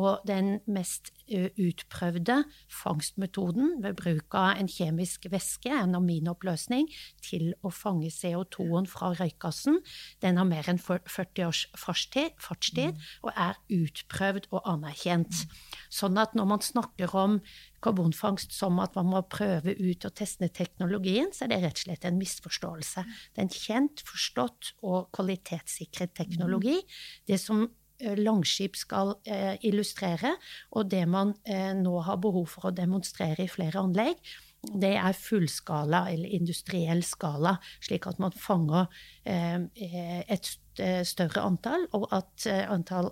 Og 0.00 0.24
den 0.26 0.58
mest 0.66 1.12
eh, 1.12 1.13
utprøvde 1.30 2.42
fangstmetoden 2.72 3.78
ved 3.84 3.96
bruk 3.98 4.36
av 4.38 4.60
en 4.60 4.68
kjemisk 4.70 5.28
væske, 5.32 5.72
en 5.72 5.96
aminoppløsning, 5.98 6.88
til 7.24 7.52
å 7.64 7.72
fange 7.72 8.10
CO2-en 8.12 8.88
fra 8.90 9.12
røykgassen, 9.16 9.80
den 10.24 10.40
har 10.40 10.48
mer 10.48 10.68
enn 10.70 10.80
40 10.80 11.46
års 11.48 11.64
fartstid, 11.78 13.00
og 13.24 13.30
er 13.32 13.60
utprøvd 13.72 14.50
og 14.52 14.66
anerkjent. 14.74 15.44
Sånn 15.92 16.18
at 16.20 16.36
når 16.36 16.50
man 16.54 16.64
snakker 16.64 17.14
om 17.18 17.38
karbonfangst 17.84 18.54
som 18.56 18.78
at 18.82 18.96
man 18.96 19.10
må 19.12 19.22
prøve 19.28 19.74
ut 19.76 20.06
og 20.08 20.16
teste 20.16 20.48
teknologien, 20.56 21.32
så 21.34 21.44
er 21.44 21.52
det 21.52 21.62
rett 21.64 21.80
og 21.80 21.86
slett 21.86 22.08
en 22.08 22.20
misforståelse. 22.20 23.04
Det 23.32 23.42
er 23.42 23.46
en 23.46 23.54
kjent, 23.54 24.04
forstått 24.08 24.74
og 24.86 25.10
kvalitetssikret 25.14 26.14
teknologi. 26.16 26.78
Det 27.28 27.40
som 27.40 27.66
Langskip 28.00 28.76
skal 28.76 29.14
eh, 29.26 29.54
illustrere, 29.66 30.34
og 30.74 30.90
det 30.90 31.04
man 31.10 31.34
eh, 31.46 31.72
nå 31.78 32.00
har 32.06 32.18
behov 32.22 32.48
for 32.56 32.70
å 32.70 32.74
demonstrere 32.74 33.46
i 33.46 33.50
flere 33.50 33.82
anlegg, 33.82 34.18
det 34.64 34.94
er 34.96 35.12
fullskala 35.12 36.06
eller 36.14 36.32
industriell 36.32 37.02
skala, 37.04 37.58
slik 37.84 38.06
at 38.08 38.20
man 38.22 38.32
fanger 38.32 38.86
et 39.28 40.48
større 41.04 41.42
antall, 41.44 41.84
at, 42.16 42.46
antall 42.72 43.10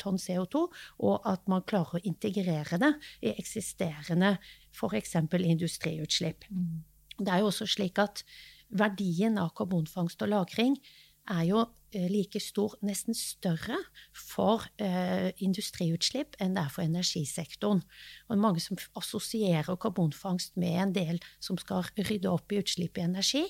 tonn 0.00 0.16
CO2, 0.16 0.62
og 1.04 1.28
at 1.28 1.44
man 1.52 1.66
klarer 1.68 2.00
å 2.00 2.02
integrere 2.08 2.80
det 2.80 2.90
i 3.20 3.34
eksisterende 3.34 4.38
f.eks. 4.72 5.14
industriutslipp. 5.28 6.48
Mm. 6.48 6.80
Det 7.20 7.28
er 7.28 7.44
jo 7.44 7.52
også 7.52 7.68
slik 7.68 8.00
at 8.00 8.24
verdien 8.72 9.36
av 9.36 9.52
karbonfangst 9.60 10.24
og 10.24 10.32
-lagring 10.32 10.80
er 11.28 11.44
jo 11.52 11.66
Eh, 11.66 11.83
like 11.94 12.40
stor, 12.42 12.74
nesten 12.84 13.16
større, 13.16 13.78
for 14.14 14.64
eh, 14.82 15.30
industriutslipp 15.44 16.38
enn 16.42 16.56
det 16.56 16.64
er 16.64 16.72
for 16.72 16.84
energisektoren. 16.86 17.82
Og 18.28 18.40
mange 18.40 18.62
som 18.62 18.78
assosierer 18.98 19.76
karbonfangst 19.80 20.58
med 20.60 20.78
en 20.80 20.94
del 20.96 21.20
som 21.42 21.58
skal 21.60 21.86
rydde 22.08 22.30
opp 22.30 22.52
i 22.52 22.60
utslipp 22.62 22.98
i 22.98 23.04
energi, 23.06 23.44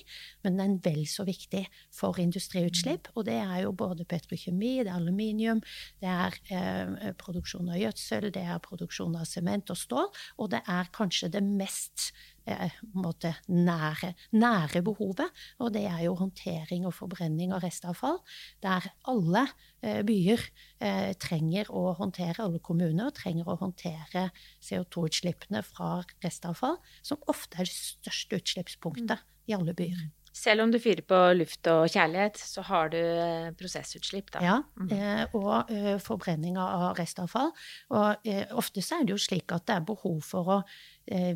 men 0.45 0.59
den 0.59 0.77
er 0.77 0.83
vel 0.85 1.03
så 1.09 1.25
viktig 1.27 1.65
for 1.93 2.19
industriutslipp. 2.21 3.09
Og 3.15 3.27
det 3.29 3.39
er 3.41 3.63
jo 3.65 3.73
både 3.75 4.07
petrokjemi, 4.09 4.77
det 4.83 4.91
er 4.91 4.99
aluminium, 4.99 5.63
det 6.03 6.11
er 6.11 6.39
eh, 6.53 7.11
produksjon 7.19 7.71
av 7.73 7.81
gjødsel, 7.81 8.31
det 8.35 8.45
er 8.45 8.63
produksjon 8.63 9.17
av 9.19 9.27
sement 9.29 9.73
og 9.73 9.79
stål, 9.79 10.09
og 10.39 10.53
det 10.53 10.63
er 10.71 10.93
kanskje 10.95 11.31
det 11.33 11.43
mest 11.45 12.11
eh, 12.45 12.71
måte, 12.95 13.33
nære, 13.47 14.13
nære, 14.35 14.81
behovet, 14.85 15.43
og 15.59 15.73
det 15.75 15.85
er 15.89 16.05
jo 16.05 16.15
håndtering 16.19 16.85
og 16.87 16.95
forbrenning 16.97 17.53
av 17.55 17.63
restavfall, 17.65 18.19
der 18.63 18.89
alle 19.09 19.45
eh, 19.81 20.01
byer 20.05 20.41
eh, 20.79 21.13
trenger 21.21 21.71
å 21.73 21.93
håndtere, 21.99 22.43
alle 22.43 22.61
kommuner 22.63 23.13
trenger 23.15 23.49
å 23.51 23.57
håndtere 23.61 24.29
CO2-utslippene 24.63 25.63
fra 25.65 26.03
restavfall, 26.25 26.77
som 27.05 27.21
ofte 27.31 27.61
er 27.61 27.69
det 27.69 27.77
største 27.77 28.41
utslippspunktet 28.41 29.25
i 29.49 29.57
alle 29.57 29.75
byer. 29.77 30.07
Selv 30.35 30.65
om 30.65 30.71
du 30.73 30.75
fyrer 30.83 30.99
på 31.07 31.17
luft 31.37 31.63
og 31.71 31.85
kjærlighet, 31.93 32.41
så 32.43 32.65
har 32.67 32.89
du 32.91 32.99
eh, 32.99 33.53
prosessutslipp, 33.55 34.33
da. 34.35 34.41
Ja, 34.43 34.57
mm. 34.75 35.37
og 35.39 35.71
forbrenning 36.03 36.59
av 36.59 36.89
restavfall. 36.99 37.53
Og 37.95 38.27
ofte 38.59 38.83
så 38.83 38.99
er 38.99 39.07
det 39.07 39.15
jo 39.15 39.21
slik 39.21 39.55
at 39.55 39.63
det 39.69 39.77
er 39.77 39.87
behov 39.87 40.19
for 40.27 40.57
å 40.57 40.59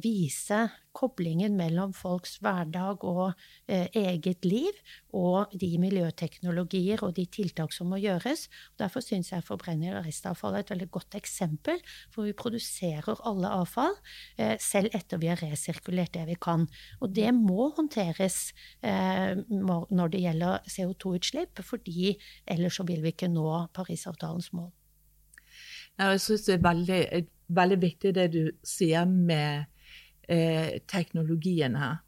vise 0.01 0.67
koblingen 0.99 1.55
mellom 1.57 1.93
folks 1.95 2.37
hverdag 2.43 3.03
og 3.07 3.31
eh, 3.69 3.87
eget 3.95 4.45
liv 4.47 4.75
og 5.15 5.53
de 5.61 5.69
miljøteknologier 5.81 7.03
og 7.05 7.15
de 7.17 7.25
tiltak 7.31 7.73
som 7.75 7.91
må 7.91 7.99
gjøres. 8.01 8.47
Derfor 8.79 9.03
syns 9.05 9.31
jeg 9.31 9.45
forbrenning 9.47 9.93
av 9.93 10.07
restavfall 10.07 10.57
er 10.57 10.65
et 10.65 10.73
veldig 10.73 10.89
godt 10.93 11.19
eksempel, 11.19 11.79
for 12.13 12.27
vi 12.27 12.35
produserer 12.37 13.21
alle 13.29 13.51
avfall 13.61 13.95
eh, 14.37 14.55
selv 14.61 14.95
etter 14.97 15.21
vi 15.21 15.31
har 15.31 15.41
resirkulert 15.43 16.15
det 16.17 16.25
vi 16.31 16.39
kan. 16.41 16.67
Og 16.99 17.13
det 17.15 17.29
må 17.35 17.69
håndteres 17.77 18.39
når 18.81 20.11
det 20.13 20.21
gjelder 20.23 20.65
CO2-utslipp, 20.69 21.61
fordi 21.65 22.13
ellers 22.49 22.79
så 22.79 22.85
vil 22.87 23.03
vi 23.03 23.13
ikke 23.13 23.31
nå 23.31 23.47
Parisavtalens 23.75 24.51
mål. 24.55 24.71
Jeg 25.99 26.21
syns 26.23 26.45
det 26.47 26.53
er 26.55 26.63
veldig 26.63 27.01
veldig 27.49 27.81
viktig 27.81 28.13
det 28.15 28.27
du 28.33 28.41
sier 28.65 29.07
med 29.09 29.65
eh, 30.29 30.79
teknologien 30.89 31.77
her. 31.79 32.01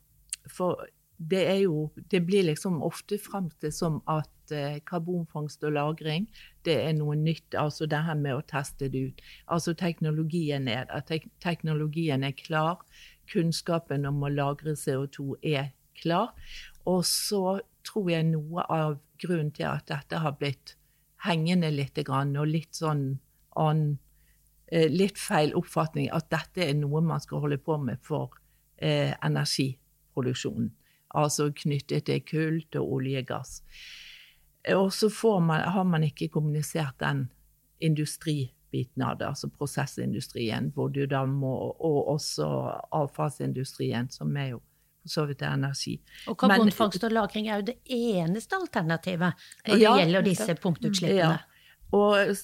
For 0.49 0.85
det 1.21 1.41
er 1.47 1.59
jo 1.61 1.91
Det 2.11 2.25
blir 2.25 2.43
liksom 2.43 2.81
ofte 2.81 3.17
fremstilt 3.21 3.75
som 3.75 4.01
at 4.07 4.51
eh, 4.51 4.79
karbonfangst 4.85 5.63
og 5.63 5.71
-lagring 5.71 6.27
det 6.65 6.77
er 6.81 6.93
noe 6.93 7.15
nytt. 7.15 7.55
Altså 7.55 7.85
det 7.85 8.03
her 8.03 8.15
med 8.15 8.35
å 8.35 8.41
teste 8.41 8.89
det 8.89 8.99
ut. 9.07 9.21
Altså 9.47 9.73
teknologien 9.73 10.67
er 10.67 10.85
der. 10.85 11.01
Tek 11.01 11.29
teknologien 11.39 12.23
er 12.23 12.31
klar. 12.31 12.79
Kunnskapen 13.31 14.05
om 14.05 14.23
å 14.23 14.29
lagre 14.29 14.71
CO2 14.71 15.35
er 15.43 15.71
klar. 16.01 16.33
Og 16.85 17.05
så 17.05 17.61
tror 17.83 18.09
jeg 18.09 18.23
noe 18.23 18.65
av 18.69 18.99
grunnen 19.17 19.51
til 19.51 19.65
at 19.65 19.87
dette 19.87 20.17
har 20.17 20.31
blitt 20.31 20.75
hengende 21.23 21.69
litt, 21.71 21.97
og 22.09 22.47
litt 22.47 22.73
sånn 22.75 23.19
annen 23.59 23.99
Eh, 24.71 24.87
litt 24.89 25.19
feil 25.19 25.51
oppfatning 25.59 26.07
at 26.15 26.29
dette 26.31 26.63
er 26.63 26.77
noe 26.79 27.01
man 27.03 27.19
skal 27.19 27.41
holde 27.43 27.57
på 27.59 27.75
med 27.83 27.99
for 28.07 28.37
eh, 28.79 29.11
energiproduksjonen. 29.19 30.69
Altså 31.19 31.49
knyttet 31.51 32.05
til 32.07 32.21
kull, 32.23 32.61
til 32.71 32.87
olje, 32.87 33.19
gass. 33.27 33.57
Eh, 34.63 34.77
og 34.77 34.93
så 34.95 35.33
man, 35.43 35.65
har 35.75 35.83
man 35.83 36.05
ikke 36.07 36.29
kommunisert 36.31 36.95
den 37.03 37.25
industribiten 37.83 39.03
av 39.03 39.17
det, 39.19 39.27
altså 39.27 39.49
prosessindustrien, 39.51 40.71
hvor 40.71 40.87
du 40.87 41.03
da 41.03 41.25
må, 41.27 41.51
og 41.75 42.13
også 42.13 42.47
avfallsindustrien, 42.95 44.07
som 44.09 44.31
er 44.37 44.53
jo 44.53 44.61
for 45.01 45.09
så 45.09 45.23
vidt 45.25 45.41
er 45.41 45.55
energi. 45.57 45.95
Og 46.29 46.37
karbonfangst 46.37 47.03
og 47.03 47.11
-lagring 47.11 47.47
er 47.49 47.55
jo 47.57 47.63
det 47.73 47.77
eneste 47.89 48.55
alternativet 48.55 49.33
når 49.67 49.73
det 49.73 49.81
ja, 49.81 49.95
gjelder 49.97 50.21
disse 50.21 50.55
punktutslippene. 50.55 51.39
Ja. 51.41 51.97
Og 51.97 52.35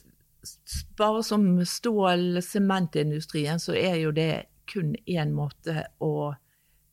bare 0.98 1.24
som 1.24 1.60
stål- 1.66 2.42
sementindustrien, 2.42 3.60
så 3.60 3.76
er 3.76 3.96
jo 3.96 4.12
det 4.12 4.46
kun 4.68 4.96
én 5.06 5.32
måte 5.36 5.86
å 6.04 6.36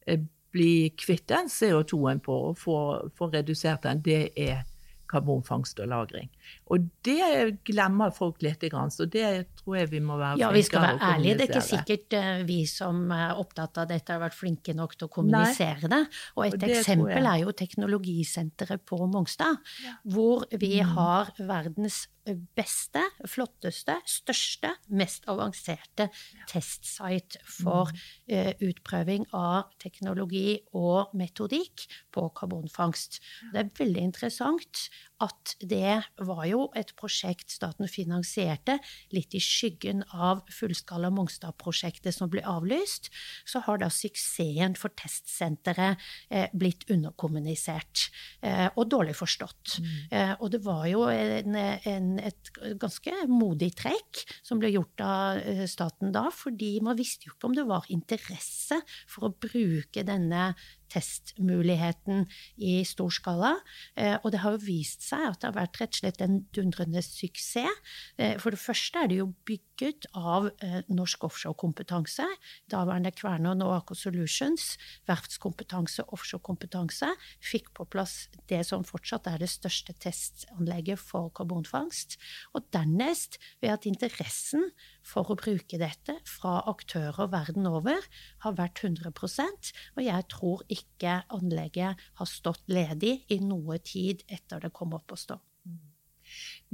eh, 0.06 0.20
bli 0.54 0.90
kvitt 0.96 1.26
den 1.28 1.50
CO2-en 1.50 2.20
på 2.22 2.36
og 2.50 2.58
få, 2.58 2.76
få 3.18 3.30
redusert 3.32 3.82
den. 3.82 4.02
Det 4.04 4.30
er 4.38 4.62
karbonfangst 5.10 5.80
og 5.80 5.88
-lagring. 5.88 6.30
Og 6.72 6.86
det 7.04 7.58
glemmer 7.66 8.12
folk 8.14 8.42
litt, 8.44 8.64
så 8.94 9.06
det 9.10 9.26
tror 9.60 9.78
jeg 9.78 9.90
vi 9.92 10.00
må 10.04 10.16
være 10.20 10.40
ja. 10.40 10.48
Ja, 10.48 10.52
vi 10.54 10.62
skal 10.66 10.84
være 10.84 11.10
ærlige. 11.10 11.36
Det 11.38 11.46
er 11.46 11.52
ikke 11.52 11.66
sikkert 11.66 12.16
uh, 12.18 12.44
vi 12.48 12.60
som 12.70 13.02
er 13.14 13.36
opptatt 13.40 13.82
av 13.82 13.90
dette 13.90 14.14
har 14.14 14.22
vært 14.22 14.38
flinke 14.38 14.74
nok 14.76 14.96
til 14.96 15.08
å 15.08 15.12
kommunisere 15.12 15.90
Nei. 15.90 15.92
det. 15.92 16.22
Og 16.36 16.46
et 16.48 16.58
og 16.58 16.66
eksempel 16.70 17.30
er 17.34 17.44
jo 17.44 17.54
teknologisenteret 17.64 18.84
på 18.88 19.00
Mongstad, 19.04 19.60
ja. 19.84 19.94
hvor 20.14 20.48
vi 20.52 20.76
mm. 20.80 20.96
har 20.96 21.32
verdens 21.44 22.04
beste, 22.24 23.02
flotteste, 23.28 23.98
største, 24.08 24.70
mest 24.96 25.26
avanserte 25.28 26.08
testsite 26.48 27.40
for 27.44 27.90
uh, 27.92 28.52
utprøving 28.64 29.26
av 29.36 29.74
teknologi 29.82 30.56
og 30.78 31.12
metodikk 31.18 31.84
på 32.14 32.28
karbonfangst. 32.38 33.20
Det 33.52 33.60
er 33.60 33.72
veldig 33.76 34.06
interessant 34.08 34.86
at 35.22 35.54
det 35.62 36.00
var 36.26 36.42
jo 36.48 36.66
et 36.74 36.90
prosjekt 36.98 37.52
staten 37.54 37.86
finansierte, 37.90 38.78
litt 39.14 39.34
i 39.36 39.42
skyggen 39.42 40.02
av 40.10 40.42
fullskala 40.52 41.10
Mongstad-prosjektet 41.14 42.16
som 42.16 42.30
ble 42.32 42.42
avlyst. 42.48 43.10
Så 43.46 43.62
har 43.66 43.78
da 43.82 43.90
suksessen 43.92 44.74
for 44.78 44.94
testsenteret 44.98 46.02
eh, 46.30 46.48
blitt 46.52 46.86
underkommunisert 46.90 48.08
eh, 48.42 48.66
og 48.74 48.90
dårlig 48.90 49.14
forstått. 49.18 49.76
Mm. 49.78 49.94
Eh, 50.10 50.34
og 50.40 50.50
det 50.54 50.62
var 50.66 50.86
jo 50.90 51.06
en, 51.10 51.58
en, 51.60 52.10
et 52.18 52.52
ganske 52.80 53.24
modig 53.30 53.72
trekk 53.78 54.24
som 54.42 54.62
ble 54.62 54.72
gjort 54.74 55.04
av 55.04 55.42
staten 55.70 56.14
da, 56.14 56.26
fordi 56.34 56.76
man 56.84 56.98
visste 56.98 57.28
jo 57.28 57.36
ikke 57.36 57.52
om 57.52 57.56
det 57.56 57.68
var 57.68 57.86
interesse 57.94 58.80
for 59.10 59.28
å 59.28 59.34
bruke 59.34 60.02
denne 60.06 60.52
testmuligheten 60.94 62.24
i 62.56 62.78
stor 62.86 63.12
skala. 63.12 63.54
Eh, 63.98 64.16
og 64.22 64.32
det 64.32 64.42
har 64.44 64.54
jo 64.54 64.62
vist 64.64 65.04
seg 65.06 65.26
at 65.28 65.40
det 65.42 65.50
har 65.50 65.58
vært 65.58 65.80
rett 65.82 65.96
og 65.96 66.00
slett 66.02 66.22
en 66.24 66.40
dundrende 66.54 67.02
suksess. 67.04 67.82
Eh, 68.18 68.36
for 68.42 68.54
det 68.54 68.62
første 68.62 69.02
er 69.02 69.10
det 69.10 69.18
jo 69.20 69.28
bygget 69.48 70.08
av 70.14 70.48
eh, 70.64 70.80
norsk 70.88 71.26
offshorekompetanse. 71.28 72.26
Daværende 72.70 73.12
Kværner, 73.14 73.56
nå 73.58 73.70
Aker 73.74 73.98
Solutions, 73.98 74.74
verftskompetanse, 75.10 76.06
offshorekompetanse, 76.14 77.10
fikk 77.44 77.72
på 77.76 77.86
plass 77.90 78.28
det 78.50 78.62
som 78.68 78.86
fortsatt 78.86 79.28
er 79.30 79.42
det 79.42 79.50
største 79.52 79.94
testanlegget 80.02 81.00
for 81.00 81.32
karbonfangst. 81.36 82.18
Og 82.54 82.66
dernest 82.74 83.38
ved 83.62 83.74
at 83.74 83.88
interessen 83.88 84.70
for 85.04 85.30
å 85.30 85.38
bruke 85.38 85.78
dette 85.80 86.16
fra 86.28 86.60
aktører 86.70 87.28
verden 87.32 87.68
over 87.68 88.00
har 88.44 88.56
vært 88.58 88.84
100% 88.84 89.72
og 89.96 90.04
jeg 90.04 90.28
tror 90.32 90.62
ikke 90.72 91.18
anlegget 91.34 92.04
har 92.20 92.30
stått 92.30 92.64
ledig 92.70 93.16
i 93.32 93.40
noe 93.42 93.80
tid 93.84 94.24
etter 94.28 94.64
det 94.64 94.72
kom 94.76 94.94
opp 94.96 95.16
å 95.16 95.18
stå. 95.18 95.40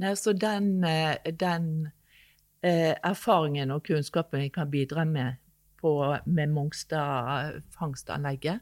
Nei, 0.01 0.15
så 0.15 0.33
den, 0.33 0.83
eh, 0.83 1.31
den 1.31 1.91
eh, 2.63 2.95
erfaringen 3.03 3.71
og 3.71 3.83
kunnskapen 3.85 4.41
vi 4.41 4.49
kan 4.53 4.71
bidra 4.71 5.05
med 5.05 5.35
på, 5.81 6.17
med 6.25 6.49
Mongstad-fangstanlegget, 6.49 8.59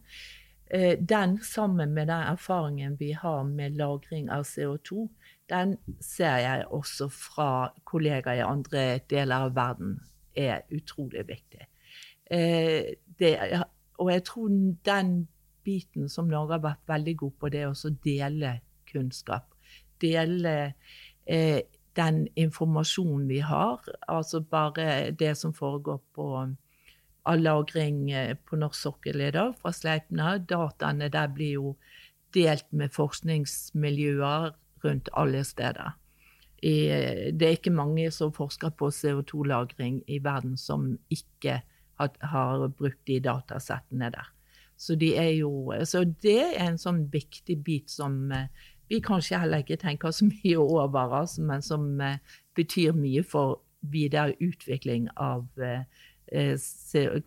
eh, 0.72 1.00
den 1.00 1.44
sammen 1.44 1.94
med 1.94 2.08
den 2.08 2.24
erfaringen 2.34 3.00
vi 3.00 3.12
har 3.12 3.44
med 3.44 3.78
lagring 3.78 4.32
av 4.32 4.44
CO2, 4.44 5.10
den 5.50 5.78
ser 6.00 6.38
jeg 6.38 6.66
også 6.70 7.10
fra 7.10 7.74
kollegaer 7.84 8.36
i 8.40 8.46
andre 8.46 9.00
deler 9.10 9.36
av 9.48 9.56
verden 9.56 10.00
er 10.36 10.62
utrolig 10.72 11.28
viktig. 11.28 11.68
Eh, 12.30 12.94
det, 13.20 13.34
og 13.98 14.12
jeg 14.12 14.24
tror 14.24 14.50
den 14.86 15.28
biten 15.66 16.10
som 16.10 16.30
Norge 16.30 16.58
har 16.58 16.64
vært 16.64 16.88
veldig 16.88 17.16
god 17.18 17.36
på, 17.40 17.50
det 17.50 17.64
er 17.64 17.74
å 17.74 17.94
dele 18.06 18.54
kunnskap. 18.90 19.50
Dele 20.02 20.74
eh, 21.26 21.62
den 21.98 22.28
informasjonen 22.40 23.28
vi 23.28 23.40
har, 23.44 23.82
altså 24.08 24.42
bare 24.42 25.12
det 25.12 25.36
som 25.38 25.54
foregår 25.54 26.00
på 26.16 26.30
av 27.30 27.40
lagring 27.42 28.12
eh, 28.12 28.36
på 28.46 28.58
norsk 28.62 28.80
sokkel 28.80 29.22
i 29.22 29.32
dag 29.36 29.56
fra 29.60 29.74
Sleipner. 29.76 30.40
Dataene 30.40 31.10
der 31.12 31.34
blir 31.34 31.58
jo 31.58 31.74
delt 32.34 32.70
med 32.72 32.94
forskningsmiljøer 32.94 34.54
rundt 34.86 35.10
alle 35.18 35.44
steder. 35.44 35.98
det 36.62 37.42
er 37.42 37.56
ikke 37.56 37.72
mange 37.72 38.12
som 38.12 38.34
forsker 38.36 38.70
på 38.76 38.90
CO2-lagring 38.92 40.02
i 40.08 40.18
verden 40.24 40.58
som 40.58 40.98
ikke 41.10 41.62
har, 42.00 42.12
har 42.32 42.68
brukt 42.68 43.02
de 43.08 43.20
datasettene 43.24 44.12
der. 44.16 44.28
Så, 44.80 44.96
de 44.96 45.12
jo, 45.36 45.74
så, 45.84 46.06
det 46.24 46.40
er 46.56 46.70
en 46.70 46.80
sånn 46.80 47.04
viktig 47.12 47.58
bit 47.66 47.92
som 47.92 48.30
eh, 48.32 48.48
vi 48.90 49.02
kanskje 49.04 49.42
heller 49.42 49.66
ikke 49.66 49.80
tenker 49.82 50.14
så 50.16 50.30
mye 50.32 50.56
over, 50.60 51.18
altså, 51.22 51.44
men 51.44 51.66
som 51.66 51.92
eh, 52.02 52.22
betyr 52.56 52.96
mye 52.96 53.26
for 53.28 53.60
videre 53.92 54.36
utvikling 54.44 55.10
av 55.16 55.46
eh, 55.60 55.84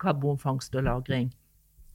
karbonfangst 0.01 0.75
og 0.75 0.85
-lagring. 0.87 1.31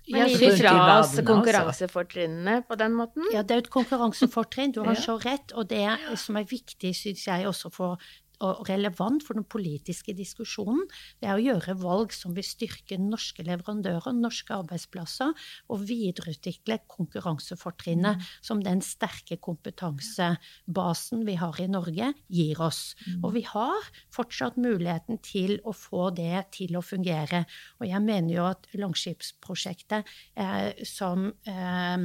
Men 0.09 0.29
gir 0.29 0.41
de 0.41 0.57
fra 0.57 0.73
oss 1.01 1.11
altså. 1.11 1.25
konkurransefortrinnene 1.27 2.63
på 2.69 2.77
den 2.81 2.95
måten? 2.97 3.27
Ja, 3.35 3.43
det 3.43 3.55
er 3.55 3.65
et 3.65 3.71
konkurransefortrinn, 3.73 4.73
du 4.73 4.81
har 4.87 4.97
så 4.97 5.19
rett. 5.21 5.53
Og 5.53 5.69
det 5.69 5.85
som 6.17 6.39
er 6.41 6.49
viktig, 6.49 6.95
syns 6.97 7.27
jeg, 7.27 7.49
også 7.49 7.71
for 7.75 8.01
og 8.45 8.69
relevant 8.69 9.25
for 9.27 9.39
den 9.39 9.47
politiske 9.49 10.15
diskusjonen, 10.17 10.85
det 11.21 11.29
er 11.29 11.37
å 11.37 11.43
gjøre 11.43 11.77
valg 11.81 12.15
som 12.15 12.35
vil 12.37 12.47
styrke 12.47 12.99
norske 13.01 13.45
leverandører, 13.47 14.15
norske 14.15 14.55
arbeidsplasser, 14.55 15.35
og 15.69 15.85
videreutvikle 15.89 16.81
konkurransefortrinnet 16.91 18.19
mm. 18.19 18.29
som 18.45 18.63
den 18.65 18.83
sterke 18.85 19.39
kompetansebasen 19.43 21.25
vi 21.27 21.39
har 21.41 21.59
i 21.63 21.69
Norge, 21.71 22.13
gir 22.33 22.63
oss. 22.63 22.95
Mm. 23.07 23.25
Og 23.27 23.35
vi 23.39 23.45
har 23.49 23.91
fortsatt 24.15 24.59
muligheten 24.61 25.21
til 25.25 25.59
å 25.67 25.75
få 25.77 26.09
det 26.17 26.49
til 26.57 26.79
å 26.79 26.85
fungere. 26.85 27.45
Og 27.83 27.89
jeg 27.91 28.05
mener 28.05 28.35
jo 28.35 28.47
at 28.49 28.69
Langskipsprosjektet, 28.79 30.07
eh, 30.39 30.85
som 30.87 31.31
eh, 31.49 31.97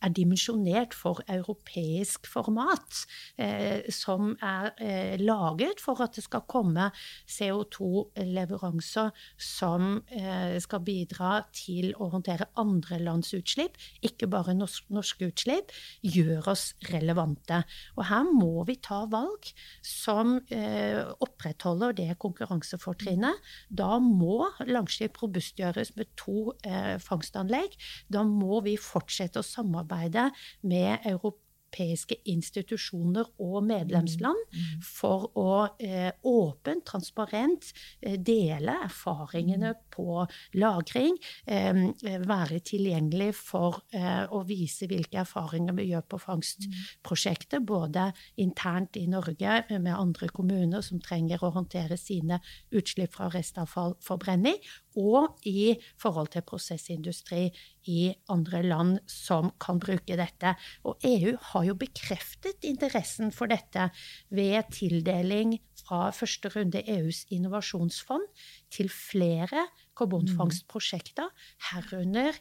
er 0.00 0.12
dimensjonert 0.16 0.94
for 0.96 1.20
europeisk 1.28 2.26
format, 2.30 3.04
eh, 3.38 3.86
som 3.92 4.34
er 4.42 4.72
eh, 4.80 5.20
laget 5.20 5.80
for 5.82 6.00
at 6.04 6.16
det 6.16 6.24
skal 6.24 6.46
komme 6.50 6.88
CO2-leveranser 7.28 9.10
som 9.36 10.00
eh, 10.08 10.56
skal 10.62 10.84
bidra 10.86 11.32
til 11.56 11.92
å 12.00 12.10
håndtere 12.14 12.48
andre 12.60 13.00
lands 13.02 13.34
utslipp, 13.36 13.76
ikke 14.06 14.30
bare 14.30 14.56
norsk, 14.56 14.88
norske 14.94 15.30
utslipp, 15.30 15.74
gjør 16.00 16.52
oss 16.54 16.70
relevante. 16.90 17.62
Og 17.98 18.06
her 18.08 18.28
må 18.30 18.64
vi 18.68 18.78
ta 18.80 19.02
valg 19.10 19.52
som 19.84 20.38
eh, 20.48 21.00
opprettholder 21.20 21.96
det 21.98 22.10
konkurransefortrinnet. 22.20 23.40
Da 23.68 23.98
må 24.00 24.48
Langskip 24.70 25.18
robustgjøres 25.20 25.94
med 25.98 26.08
to 26.20 26.52
eh, 26.66 26.96
fangstanlegg. 27.02 27.74
Da 28.12 28.22
må 28.26 28.60
vi 28.64 28.76
fortsette 28.80 29.40
å 29.40 29.46
samarbeide 29.46 29.89
samarbeide 29.90 30.30
med 30.62 30.98
Europa 31.04 31.50
europeiske 31.70 32.16
institusjoner 32.26 33.24
og 33.38 33.64
medlemsland 33.64 34.36
mm, 34.50 34.58
mm. 34.58 34.82
for 34.82 35.30
å 35.38 35.68
eh, 35.78 36.12
åpent, 36.22 36.84
transparent 36.84 37.72
eh, 38.02 38.18
dele 38.18 38.74
erfaringene 38.84 39.74
mm. 39.74 39.80
på 39.90 40.26
lagring. 40.54 41.16
Eh, 41.46 41.92
være 42.26 42.60
tilgjengelig 42.60 43.34
for 43.34 43.82
eh, 43.92 44.26
å 44.30 44.42
vise 44.44 44.86
hvilke 44.86 45.20
erfaringer 45.22 45.74
vi 45.74 45.90
gjør 45.92 46.06
på 46.10 46.18
fangstprosjektet. 46.18 47.62
Både 47.62 48.12
internt 48.36 48.96
i 48.96 49.06
Norge 49.06 49.64
med 49.78 49.94
andre 49.94 50.28
kommuner 50.28 50.82
som 50.82 51.00
trenger 51.00 51.42
å 51.44 51.52
håndtere 51.54 51.96
sine 51.96 52.40
utslipp 52.70 53.14
fra 53.14 53.30
restavfallforbrenning, 53.30 54.58
og 54.98 55.38
i 55.46 55.76
forhold 56.00 56.32
til 56.34 56.42
prosessindustri 56.42 57.50
i 57.88 58.10
andre 58.32 58.62
land 58.64 58.98
som 59.10 59.50
kan 59.62 59.80
bruke 59.82 60.16
dette. 60.18 60.54
Og 60.84 61.00
EU 61.06 61.34
har 61.52 61.66
jo 61.68 61.76
bekreftet 61.78 62.66
interessen 62.66 63.32
for 63.34 63.50
dette 63.50 63.88
ved 64.34 64.70
tildeling 64.74 65.56
fra 65.80 66.10
første 66.14 66.52
runde 66.54 66.82
EUs 66.84 67.24
innovasjonsfond 67.32 68.26
til 68.72 68.90
flere 68.92 69.66
karbonfangstprosjekter, 69.98 71.30
herunder 71.72 72.36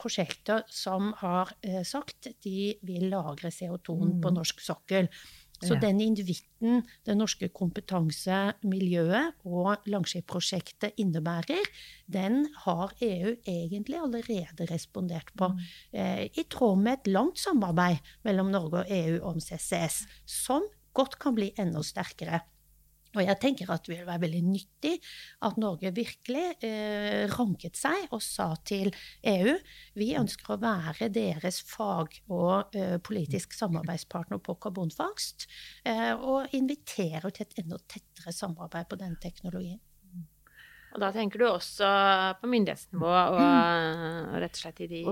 prosjekter 0.00 0.64
som 0.72 1.12
har 1.20 1.52
eh, 1.62 1.82
sagt 1.86 2.28
de 2.44 2.74
vil 2.86 3.08
lagre 3.12 3.52
CO2-en 3.54 4.18
på 4.22 4.30
mm. 4.30 4.36
norsk 4.40 4.62
sokkel. 4.64 5.08
Så 5.62 5.76
den 5.80 6.00
invitten 6.02 6.82
det 7.06 7.14
norske 7.16 7.48
kompetansemiljøet 7.54 9.44
og 9.46 9.86
Langskip-prosjektet 9.88 10.98
innebærer, 11.00 11.62
den 12.10 12.42
har 12.64 12.92
EU 13.04 13.34
egentlig 13.46 14.00
allerede 14.00 14.68
respondert 14.70 15.30
på. 15.38 15.52
Mm. 15.52 15.62
Eh, 15.92 16.24
I 16.34 16.46
tråd 16.50 16.82
med 16.82 16.98
et 16.98 17.12
langt 17.14 17.38
samarbeid 17.40 18.02
mellom 18.26 18.50
Norge 18.52 18.82
og 18.82 18.90
EU 18.90 19.20
om 19.30 19.40
CCS, 19.40 20.04
som 20.26 20.66
godt 20.94 21.18
kan 21.22 21.36
bli 21.38 21.52
enda 21.58 21.82
sterkere. 21.86 22.42
Og 23.14 23.22
jeg 23.22 23.38
tenker 23.42 23.70
at 23.70 23.84
det 23.86 23.94
vil 23.94 24.08
være 24.08 24.22
veldig 24.24 24.42
nyttig 24.46 24.94
at 25.46 25.58
Norge 25.60 25.92
virkelig 25.94 26.44
eh, 26.66 27.24
ranket 27.30 27.78
seg 27.78 28.10
og 28.14 28.22
sa 28.24 28.50
til 28.66 28.90
EU 29.30 29.54
vi 29.98 30.12
ønsker 30.18 30.54
å 30.54 30.60
være 30.62 31.10
deres 31.14 31.62
fag- 31.68 32.20
og 32.32 32.74
eh, 32.76 32.98
politisk 33.04 33.54
samarbeidspartner 33.56 34.42
på 34.42 34.56
karbonfangst, 34.62 35.48
eh, 35.86 36.12
og 36.14 36.52
inviterer 36.56 37.30
til 37.30 37.46
et 37.46 37.58
enda 37.64 37.80
tettere 37.86 38.34
samarbeid 38.34 38.90
på 38.90 39.00
denne 39.00 39.20
teknologien. 39.22 39.80
Og 40.94 41.02
da 41.02 41.10
tenker 41.14 41.42
du 41.42 41.48
også 41.48 41.88
på 42.38 42.48
myndighetsnivå 42.50 43.10
og, 43.10 43.40
og 43.40 44.38
rett 44.38 44.54
og 44.54 44.62
slett 44.62 44.84
i 44.84 44.90
de 44.92 45.02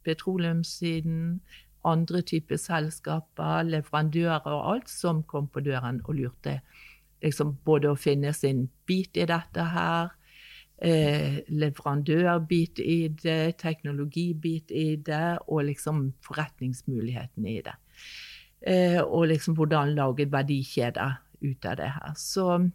petroleumssiden, 0.04 1.40
andre 1.84 2.20
typer 2.22 2.56
selskaper, 2.60 3.62
leverandører 3.68 4.50
og 4.52 4.74
alt, 4.74 4.90
som 4.90 5.22
kom 5.22 5.48
på 5.48 5.60
døren 5.64 6.02
og 6.04 6.18
lurte 6.18 6.60
liksom 7.24 7.54
både 7.64 7.92
å 7.92 7.98
finne 7.98 8.32
sin 8.36 8.66
bit 8.88 9.16
i 9.16 9.26
dette 9.28 9.64
her, 9.72 10.12
eh, 10.76 11.40
leverandørbit 11.48 12.80
i 12.80 13.08
det, 13.08 13.56
teknologibit 13.58 14.70
i 14.70 14.96
det, 14.96 15.38
og 15.48 15.64
liksom 15.64 16.12
forretningsmuligheten 16.24 17.46
i 17.46 17.60
det. 17.64 17.76
Eh, 18.66 19.00
og 19.00 19.28
liksom 19.28 19.56
hvordan 19.56 19.94
lage 19.94 20.26
verdikjeder 20.30 21.20
ut 21.44 21.64
av 21.64 21.76
det 21.76 21.90
her. 21.96 22.12
Så 22.16 22.70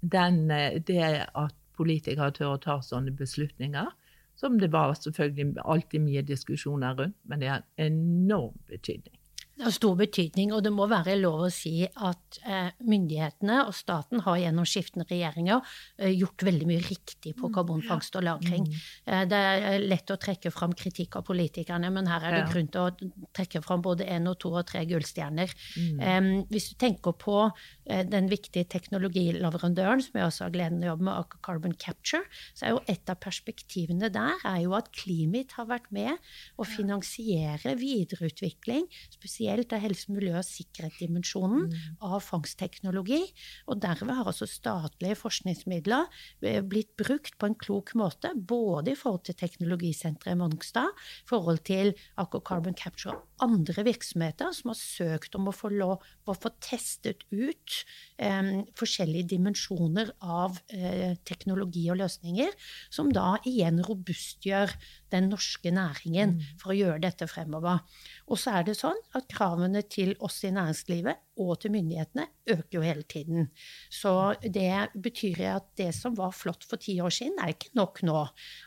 den, 0.00 0.50
eh, 0.50 0.80
det 0.80 1.26
at 1.34 1.54
politikere 1.78 2.30
tør 2.34 2.56
å 2.56 2.62
ta 2.62 2.78
sånne 2.82 3.14
beslutninger, 3.16 3.90
som 4.38 4.58
det 4.58 4.70
var 4.72 4.94
selvfølgelig 4.94 5.58
alltid 5.64 6.00
mye 6.00 6.22
diskusjoner 6.22 6.94
rundt, 6.98 7.16
men 7.24 7.40
det 7.40 7.48
har 7.48 7.64
enorm 7.76 8.58
betydning. 8.70 9.18
Har 9.58 9.72
stor 9.74 9.96
betydning, 9.98 10.52
og 10.54 10.62
det 10.62 10.70
må 10.70 10.84
være 10.86 11.16
lov 11.18 11.40
å 11.48 11.50
si 11.50 11.82
at 11.82 12.38
eh, 12.46 12.68
myndighetene 12.86 13.56
og 13.66 13.72
staten 13.74 14.20
har 14.22 14.36
gjennom 14.38 14.66
skiftende 14.68 15.06
regjeringer 15.08 15.64
eh, 15.98 16.12
gjort 16.14 16.44
veldig 16.46 16.68
mye 16.68 16.82
riktig 16.84 17.32
på 17.34 17.48
mm, 17.48 17.54
karbonfangst 17.56 18.18
og 18.20 18.22
-lagring. 18.22 18.68
Mm. 18.68 18.76
Eh, 19.10 19.24
det 19.32 19.40
er 19.40 19.82
lett 19.82 20.12
å 20.14 20.18
trekke 20.20 20.52
fram 20.54 20.76
kritikk 20.78 21.18
av 21.18 21.26
politikerne, 21.26 21.90
men 21.90 22.06
her 22.06 22.22
er 22.28 22.36
det 22.36 22.44
grunn 22.52 22.70
til 22.70 22.86
å 22.86 23.10
trekke 23.34 23.62
fram 23.64 23.82
både 23.82 24.06
én 24.06 24.30
og 24.30 24.38
to 24.38 24.52
og 24.52 24.66
tre 24.68 24.84
gullstjerner. 24.86 25.50
Mm. 25.78 26.46
hvis 26.50 26.70
du 26.70 26.74
tenker 26.78 27.12
på 27.12 27.50
den 27.86 28.28
viktige 28.28 28.64
teknologileverandøren, 28.64 30.02
som 30.02 30.18
jeg 30.18 30.26
også 30.26 30.44
har 30.44 30.52
gleden 30.54 30.82
av 30.82 30.84
å 30.84 30.90
jobbe 30.92 31.06
med, 31.08 31.14
Aker 31.18 31.38
Carbon 31.42 31.74
Capture, 31.74 32.22
så 32.54 32.66
er 32.66 32.74
jo 32.76 32.82
et 32.86 33.10
av 33.10 33.18
perspektivene 33.20 34.10
der 34.12 34.38
er 34.44 34.62
jo 34.62 34.74
at 34.78 34.90
Climate 34.92 35.56
har 35.56 35.68
vært 35.70 35.90
med 35.94 36.16
å 36.58 36.66
finansiere 36.68 37.74
videreutvikling, 37.78 38.86
spesielt 39.10 39.47
spesielt 39.48 39.72
av 39.72 39.80
helse, 39.82 40.12
miljø 40.12 40.34
og 40.36 40.44
sikkerhetsdimensjonen 40.46 41.68
mm. 41.68 41.96
av 42.04 42.20
fangstteknologi. 42.24 43.20
Og 43.68 43.80
derved 43.80 44.12
har 44.12 44.28
altså 44.28 44.48
statlige 44.48 45.16
forskningsmidler 45.18 46.08
eh, 46.42 46.60
blitt 46.60 46.92
brukt 46.98 47.38
på 47.38 47.48
en 47.48 47.56
klok 47.56 47.94
måte, 47.98 48.34
både 48.36 48.92
i 48.92 48.98
forhold 48.98 49.24
til 49.28 49.38
teknologisenteret 49.38 50.36
i 50.36 50.38
Mongstad, 50.38 50.92
i 50.92 51.28
forhold 51.30 51.62
til 51.68 51.94
Aker 52.20 52.44
Carbon 52.44 52.76
Capture 52.76 53.16
og 53.16 53.48
andre 53.48 53.86
virksomheter 53.86 54.52
som 54.52 54.72
har 54.72 54.78
søkt 54.80 55.36
om 55.38 55.48
å 55.48 55.54
få 55.54 55.70
lov 55.72 56.04
å 56.28 56.34
få 56.36 56.52
testet 56.60 57.24
ut 57.32 57.80
eh, 58.20 58.52
forskjellige 58.78 59.32
dimensjoner 59.32 60.12
av 60.20 60.60
eh, 60.74 61.16
teknologi 61.28 61.86
og 61.92 62.02
løsninger, 62.02 62.52
som 62.92 63.12
da 63.14 63.36
igjen 63.48 63.80
robustgjør 63.86 64.74
den 65.14 65.30
norske 65.32 65.72
næringen 65.74 66.36
mm. 66.36 66.50
for 66.60 66.72
å 66.74 66.78
gjøre 66.78 67.02
dette 67.04 67.28
fremover. 67.30 67.80
Og 68.28 68.40
så 68.40 68.58
er 68.58 68.68
det 68.68 68.78
sånn 68.78 68.98
at 69.16 69.28
kravene 69.30 69.82
til 69.88 70.14
oss 70.24 70.42
i 70.44 70.52
næringslivet 70.54 71.24
og 71.38 71.54
til 71.62 71.72
myndighetene 71.72 72.26
øker 72.50 72.78
jo 72.78 72.82
hele 72.82 73.04
tiden. 73.08 73.48
Så 73.92 74.34
det 74.42 74.90
betyr 74.98 75.42
at 75.52 75.68
det 75.78 75.90
som 75.96 76.16
var 76.18 76.32
flott 76.34 76.64
for 76.66 76.80
ti 76.82 76.96
år 77.04 77.12
siden, 77.14 77.38
er 77.38 77.54
ikke 77.54 77.74
nok 77.78 78.02
nå. 78.06 78.22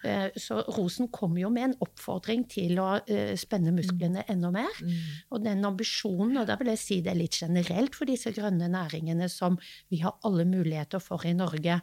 Eh, 0.07 0.29
så 0.39 0.61
Rosen 0.77 1.11
kommer 1.11 1.41
jo 1.43 1.51
med 1.53 1.69
en 1.69 1.77
oppfordring 1.83 2.45
til 2.51 2.79
å 2.81 2.93
eh, 3.01 3.33
spenne 3.39 3.73
musklene 3.75 4.23
enda 4.31 4.53
mer. 4.53 4.79
Mm. 4.81 5.01
Og 5.35 5.43
den 5.43 5.67
ambisjonen, 5.67 6.37
og 6.41 6.47
da 6.49 6.57
vil 6.61 6.71
jeg 6.73 6.83
si 6.83 7.01
det 7.05 7.17
litt 7.19 7.41
generelt 7.41 7.97
for 7.97 8.09
disse 8.09 8.31
grønne 8.35 8.71
næringene 8.71 9.27
som 9.31 9.59
vi 9.91 10.01
har 10.05 10.17
alle 10.27 10.47
muligheter 10.47 11.03
for 11.03 11.27
i 11.27 11.35
Norge, 11.35 11.81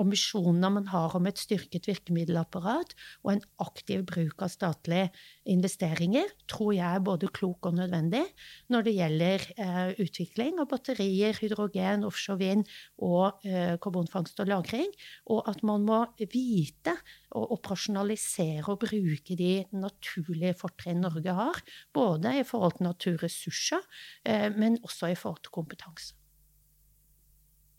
ambisjonene 0.00 0.70
man 0.78 0.88
har 0.92 1.14
om 1.16 1.26
et 1.28 1.40
styrket 1.40 1.88
virkemiddelapparat 1.88 2.94
og 3.24 3.32
en 3.32 3.42
aktiv 3.62 4.04
bruk 4.08 4.42
av 4.44 4.52
statlige 4.52 5.10
investeringer, 5.52 6.28
tror 6.50 6.74
jeg 6.76 6.86
er 6.86 7.04
både 7.04 7.30
klok 7.34 7.70
og 7.70 7.78
nødvendig 7.78 8.24
når 8.72 8.86
det 8.86 8.96
gjelder 8.96 9.46
eh, 9.56 9.92
utvikling 10.04 10.60
av 10.62 10.70
batterier, 10.70 11.36
hydrogen, 11.40 12.06
offshore 12.08 12.40
vind 12.42 12.66
og 13.02 13.46
eh, 13.46 13.76
karbonfangst 13.82 14.40
og 14.44 14.50
-lagring, 14.50 14.92
og 15.32 15.48
at 15.48 15.62
man 15.66 15.86
må 15.86 16.02
vite 16.18 16.96
å 17.36 17.46
operasjonalisere 17.56 18.68
og 18.72 18.84
bruke 18.84 19.36
de 19.38 19.64
naturlige 19.72 20.54
fortrinn 20.58 21.02
Norge 21.04 21.32
har, 21.32 21.62
både 21.94 22.38
i 22.40 22.44
forhold 22.46 22.78
til 22.78 22.88
naturressurser, 22.90 23.82
eh, 24.24 24.48
men 24.56 24.78
også 24.82 25.12
i 25.12 25.18
forhold 25.18 25.42
til 25.42 25.54
kompetanse. 25.58 26.14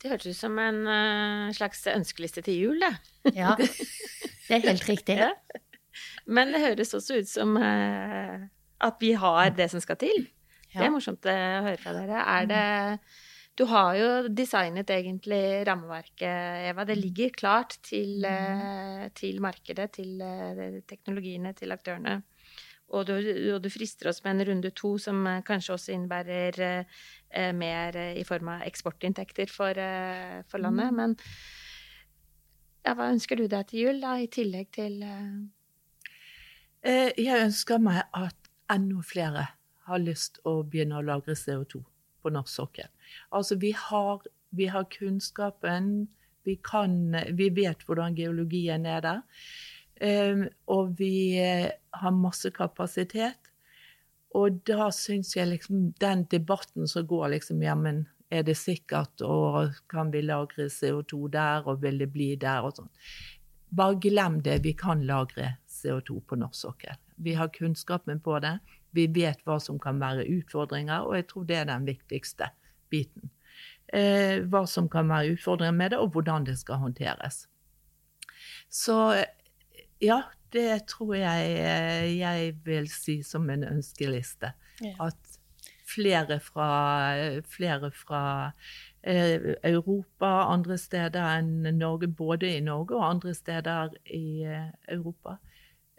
Det 0.07 0.13
hørtes 0.13 0.37
ut 0.37 0.39
som 0.39 0.59
en 0.63 0.77
uh, 0.87 1.49
slags 1.51 1.81
ønskeliste 1.91 2.39
til 2.45 2.61
jul, 2.61 2.77
det. 2.79 2.93
Ja, 3.35 3.57
det 3.59 4.55
er 4.55 4.61
helt 4.63 4.85
riktig. 4.87 5.17
ja. 5.19 5.33
Men 6.37 6.53
det 6.53 6.61
høres 6.63 6.93
også 6.95 7.17
ut 7.19 7.27
som 7.27 7.57
uh, 7.59 8.45
at 8.87 9.03
vi 9.03 9.09
har 9.19 9.49
det 9.57 9.67
som 9.73 9.83
skal 9.83 9.99
til. 9.99 10.29
Ja. 10.71 10.77
Det 10.77 10.85
er 10.85 10.93
morsomt 10.93 11.27
å 11.27 11.33
høre 11.65 11.79
fra 11.81 11.91
dere. 11.97 12.21
Er 12.23 12.47
det 12.47 12.63
Du 13.59 13.65
har 13.67 13.97
jo 13.99 14.07
designet 14.31 14.95
egentlig 14.95 15.65
rammeverket, 15.67 16.69
Eva. 16.71 16.87
Det 16.87 16.95
ligger 17.01 17.35
klart 17.35 17.75
til, 17.83 18.23
uh, 18.23 19.09
til 19.11 19.43
markedet, 19.43 19.89
til 19.99 20.23
teknologiene, 20.87 21.51
til 21.57 21.75
aktørene. 21.75 22.21
Og 22.95 23.09
du, 23.09 23.69
frister 23.73 24.11
oss 24.11 24.21
med 24.23 24.37
en 24.37 24.47
runde 24.51 24.71
to 24.71 24.93
som 25.01 25.25
kanskje 25.47 25.73
også 25.75 25.93
innebærer 25.95 26.59
eh, 26.63 27.51
mer 27.51 27.97
i 28.15 28.23
form 28.27 28.53
av 28.53 28.63
eksportinntekter 28.67 29.51
for, 29.51 29.75
eh, 29.75 30.39
for 30.47 30.63
landet. 30.63 30.93
Mm. 30.93 31.01
Men 31.01 31.17
ja, 32.85 32.95
hva 32.95 33.09
ønsker 33.11 33.35
du 33.35 33.49
deg 33.51 33.67
til 33.67 33.87
jul, 33.87 34.01
da, 34.03 34.15
i 34.21 34.31
tillegg 34.31 34.71
til 34.77 35.01
eh... 35.03 35.45
Jeg 36.87 37.43
ønsker 37.49 37.81
meg 37.83 38.05
at 38.15 38.47
enda 38.71 39.01
flere 39.03 39.47
har 39.87 40.03
lyst 40.03 40.39
å 40.47 40.61
begynne 40.63 40.99
å 40.99 41.05
lagre 41.05 41.35
CO2 41.35 41.81
på 42.23 42.31
norsk 42.31 42.53
sokkel. 42.53 42.89
Altså, 43.35 43.57
vi 43.59 43.73
har, 43.75 44.23
vi 44.55 44.69
har 44.71 44.87
kunnskapen, 44.93 46.07
vi, 46.47 46.55
kan, 46.63 47.15
vi 47.35 47.49
vet 47.55 47.83
hvordan 47.87 48.15
geologien 48.15 48.87
er 48.87 49.03
der. 49.03 49.21
Um, 50.01 50.45
og 50.69 50.93
vi 50.99 51.39
uh, 51.41 51.69
har 51.97 52.13
masse 52.13 52.51
kapasitet. 52.53 53.51
Og 54.37 54.59
da 54.67 54.91
syns 54.93 55.33
jeg 55.35 55.49
liksom 55.49 55.91
den 56.01 56.25
debatten 56.29 56.87
som 56.87 57.07
går 57.07 57.31
liksom 57.37 57.63
Jamen, 57.63 58.05
er 58.29 58.43
det 58.43 58.57
sikkert, 58.59 59.21
og 59.23 59.77
kan 59.89 60.11
vi 60.11 60.21
lagre 60.21 60.67
CO2 60.67 61.29
der, 61.31 61.67
og 61.67 61.81
vil 61.81 61.99
det 61.99 62.09
bli 62.11 62.33
der, 62.35 62.65
og 62.67 62.75
sånn. 62.75 62.91
Bare 63.77 63.95
glem 64.03 64.41
det. 64.43 64.59
Vi 64.65 64.73
kan 64.77 65.05
lagre 65.07 65.55
CO2 65.71 66.19
på 66.27 66.37
norsk 66.39 66.67
sokkel. 66.67 66.99
Vi 67.23 67.33
har 67.39 67.51
kunnskapen 67.55 68.19
på 68.23 68.37
det. 68.43 68.57
Vi 68.95 69.07
vet 69.15 69.41
hva 69.47 69.57
som 69.63 69.79
kan 69.79 69.99
være 70.03 70.27
utfordringer, 70.27 71.07
og 71.07 71.15
jeg 71.15 71.27
tror 71.31 71.47
det 71.47 71.57
er 71.61 71.71
den 71.71 71.87
viktigste 71.87 72.51
biten. 72.91 73.31
eh, 73.93 74.43
hva 74.43 74.65
som 74.67 74.89
kan 74.91 75.07
være 75.07 75.37
utfordringer 75.37 75.71
med 75.71 75.91
det, 75.91 75.99
og 76.03 76.11
hvordan 76.11 76.43
det 76.43 76.57
skal 76.59 76.81
håndteres. 76.81 77.47
Så 78.69 79.15
ja, 80.03 80.21
det 80.53 80.87
tror 80.91 81.15
jeg 81.17 81.57
eh, 81.59 82.11
jeg 82.19 82.53
vil 82.65 82.87
si 82.91 83.19
som 83.25 83.49
en 83.49 83.65
ønskeliste. 83.67 84.53
Ja. 84.81 85.09
At 85.09 85.37
flere 85.87 86.39
fra, 86.39 86.69
flere 87.47 87.91
fra 87.91 88.51
eh, 89.01 89.53
Europa, 89.63 90.29
andre 90.51 90.77
steder 90.77 91.39
enn 91.39 91.67
Norge, 91.77 92.07
både 92.07 92.51
i 92.57 92.63
Norge 92.63 92.97
og 92.97 93.07
andre 93.09 93.33
steder 93.35 93.95
i 94.05 94.43
eh, 94.43 94.69
Europa, 94.91 95.37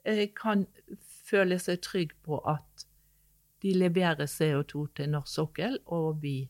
eh, 0.04 0.28
kan 0.36 0.66
føle 1.28 1.58
seg 1.60 1.82
trygg 1.84 2.14
på 2.24 2.40
at 2.48 2.86
de 3.62 3.74
leverer 3.74 4.28
CO2 4.30 4.86
til 4.96 5.10
norsk 5.16 5.34
sokkel, 5.34 5.78
og 5.86 6.22
vi 6.22 6.48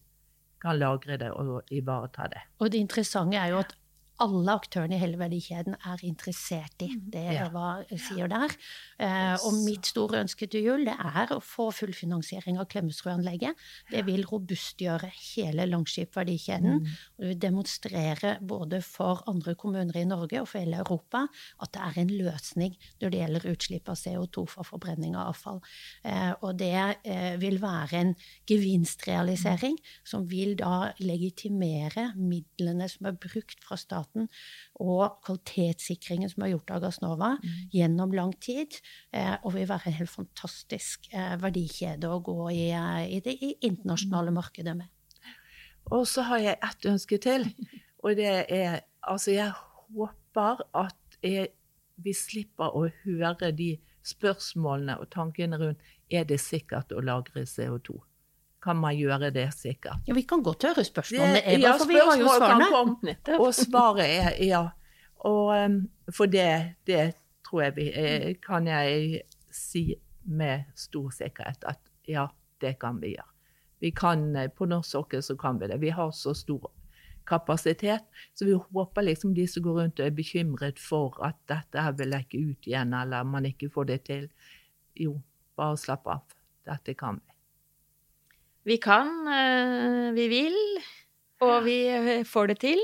kan 0.61 0.79
lagre 0.79 1.17
det 1.21 1.31
og 1.31 1.71
ivareta 1.73 2.27
det. 2.29 2.43
Og 2.59 2.73
det 2.73 2.83
interessante 2.83 3.39
er 3.39 3.55
jo 3.55 3.63
at 3.63 3.77
alle 4.23 4.55
aktørene 4.59 4.97
i 4.97 5.01
hele 5.01 5.19
verdikjeden 5.21 5.77
er 5.87 6.03
interessert 6.07 6.83
i 6.83 6.91
Det 6.99 7.23
det 7.29 7.51
hva 7.53 7.69
Eva 7.85 7.99
sier 8.03 8.31
der. 8.31 8.55
Eh, 8.99 9.35
og 9.47 9.61
mitt 9.63 9.87
store 9.87 10.23
ønske 10.25 10.49
til 10.51 10.67
jul 10.67 10.87
det 10.89 10.95
er 10.95 11.33
å 11.35 11.39
få 11.45 11.69
fullfinansiering 11.75 12.59
av 12.59 12.67
Klemetsrud-anlegget. 12.73 13.59
Det 13.93 14.03
vil 14.09 14.25
robustgjøre 14.27 15.11
hele 15.15 15.69
Langskip-verdikjeden. 15.71 16.81
Mm. 16.83 16.97
Og 17.15 17.23
det 17.23 17.31
vil 17.33 17.41
demonstrere 17.45 18.35
både 18.43 18.83
for 18.83 19.23
andre 19.31 19.55
kommuner 19.59 19.97
i 20.01 20.07
Norge 20.09 20.43
og 20.43 20.51
for 20.51 20.63
hele 20.63 20.83
Europa 20.83 21.27
at 21.63 21.73
det 21.75 21.85
er 21.85 22.01
en 22.03 22.13
løsning 22.19 22.75
når 23.01 23.15
det 23.15 23.23
gjelder 23.23 23.49
utslipp 23.53 23.93
av 23.93 24.01
CO2 24.03 24.47
fra 24.51 24.67
forbrenning 24.67 25.15
av 25.19 25.33
avfall. 25.35 25.63
Eh, 26.03 26.33
og 26.43 26.59
det 26.59 26.75
eh, 27.05 27.39
vil 27.39 27.61
være 27.63 28.03
en 28.03 28.15
gevinstrealisering 28.51 29.79
mm. 29.79 29.95
som 30.11 30.27
vil 30.31 30.57
da 30.59 30.91
legitimere 30.99 32.11
midlene 32.19 32.89
som 32.91 33.11
er 33.11 33.19
brukt 33.19 33.63
fra 33.63 33.79
staten 33.79 34.08
staten 34.09 34.29
og 34.81 35.21
kvalitetssikringen 35.25 36.31
som 36.31 36.45
er 36.45 36.53
gjort 36.55 36.71
av 36.71 36.83
Gassnova 36.83 37.37
mm. 37.39 37.71
gjennom 37.73 38.13
lang 38.13 38.33
tid, 38.41 38.79
eh, 39.13 39.37
og 39.43 39.55
vil 39.55 39.69
være 39.69 39.89
en 39.91 39.99
helt 39.99 40.11
fantastisk 40.11 41.09
eh, 41.13 41.37
verdikjede 41.41 42.09
å 42.09 42.21
gå 42.21 42.51
i, 42.51 42.71
eh, 42.73 43.17
i 43.17 43.21
det 43.21 43.37
internasjonale 43.61 44.31
markedet 44.31 44.77
med. 44.77 44.89
Og 45.91 46.07
så 46.07 46.23
har 46.29 46.39
jeg 46.39 46.59
ett 46.63 46.87
ønske 46.87 47.19
til, 47.19 47.49
og 48.05 48.17
det 48.17 48.45
er 48.49 48.81
Altså, 49.09 49.31
jeg 49.31 49.53
håper 49.95 50.59
at 50.77 51.15
jeg, 51.23 51.47
vi 51.97 52.13
slipper 52.13 52.75
å 52.77 52.83
høre 53.07 53.53
de 53.57 53.79
spørsmålene 54.05 54.99
og 55.01 55.09
tankene 55.15 55.57
rundt 55.57 55.81
er 56.11 56.27
det 56.29 56.37
sikkert 56.43 56.93
å 56.93 57.01
lagre 57.01 57.47
CO2 57.49 57.97
kan 58.63 58.77
man 58.77 58.97
gjøre 58.97 59.31
det 59.35 59.47
sikkert. 59.55 60.03
Ja, 60.07 60.15
Vi 60.15 60.23
kan 60.23 60.43
godt 60.43 60.65
høre 60.67 60.85
spørsmålene, 60.85 61.43
Eva, 61.45 61.63
ja, 61.63 61.77
for 61.79 61.91
vi 61.91 62.01
har 62.01 62.19
jo 62.19 62.35
svarene. 62.35 63.39
Og 63.39 63.55
svaret 63.55 64.07
er 64.09 64.45
ja. 64.45 64.65
Og, 65.27 65.55
um, 65.65 65.81
for 66.15 66.31
det, 66.31 66.75
det, 66.87 67.15
tror 67.49 67.63
jeg 67.63 67.77
vi 67.77 67.87
eh, 67.97 68.35
kan 68.45 68.67
jeg 68.69 69.23
si 69.51 69.95
med 70.29 70.69
stor 70.77 71.09
sikkerhet 71.17 71.65
at 71.65 71.81
ja, 72.09 72.27
det 72.61 72.77
kan 72.83 73.01
vi 73.01 73.15
gjøre. 73.15 73.31
Vi 73.81 73.91
kan, 73.91 74.37
eh, 74.37 74.51
På 74.51 74.67
norsk 74.67 74.91
sokkel 74.91 75.23
så 75.23 75.37
kan 75.37 75.61
vi 75.61 75.67
det. 75.67 75.81
Vi 75.81 75.91
har 75.91 76.11
så 76.11 76.35
stor 76.35 76.71
kapasitet. 77.27 78.05
Så 78.35 78.45
vi 78.45 78.53
håper 78.53 79.03
liksom 79.03 79.35
de 79.35 79.47
som 79.47 79.63
går 79.63 79.81
rundt 79.81 80.01
og 80.01 80.07
er 80.07 80.11
bekymret 80.17 80.79
for 80.79 81.19
at 81.25 81.37
dette 81.49 81.83
her 81.83 81.93
vil 81.93 82.13
lekke 82.13 82.39
ut 82.39 82.67
igjen, 82.67 82.95
eller 82.95 83.25
man 83.25 83.47
ikke 83.47 83.71
får 83.71 83.85
det 83.85 84.03
til. 84.09 84.29
Jo, 84.97 85.21
bare 85.57 85.77
slapp 85.77 86.07
av. 86.07 86.39
Dette 86.67 86.95
kan 86.95 87.21
vi. 87.21 87.38
Vi 88.69 88.77
kan, 88.77 89.09
eh, 89.33 90.13
vi 90.13 90.27
vil, 90.29 90.57
og 91.41 91.63
vi 91.65 91.77
eh, 91.89 92.25
får 92.29 92.51
det 92.51 92.59
til. 92.67 92.83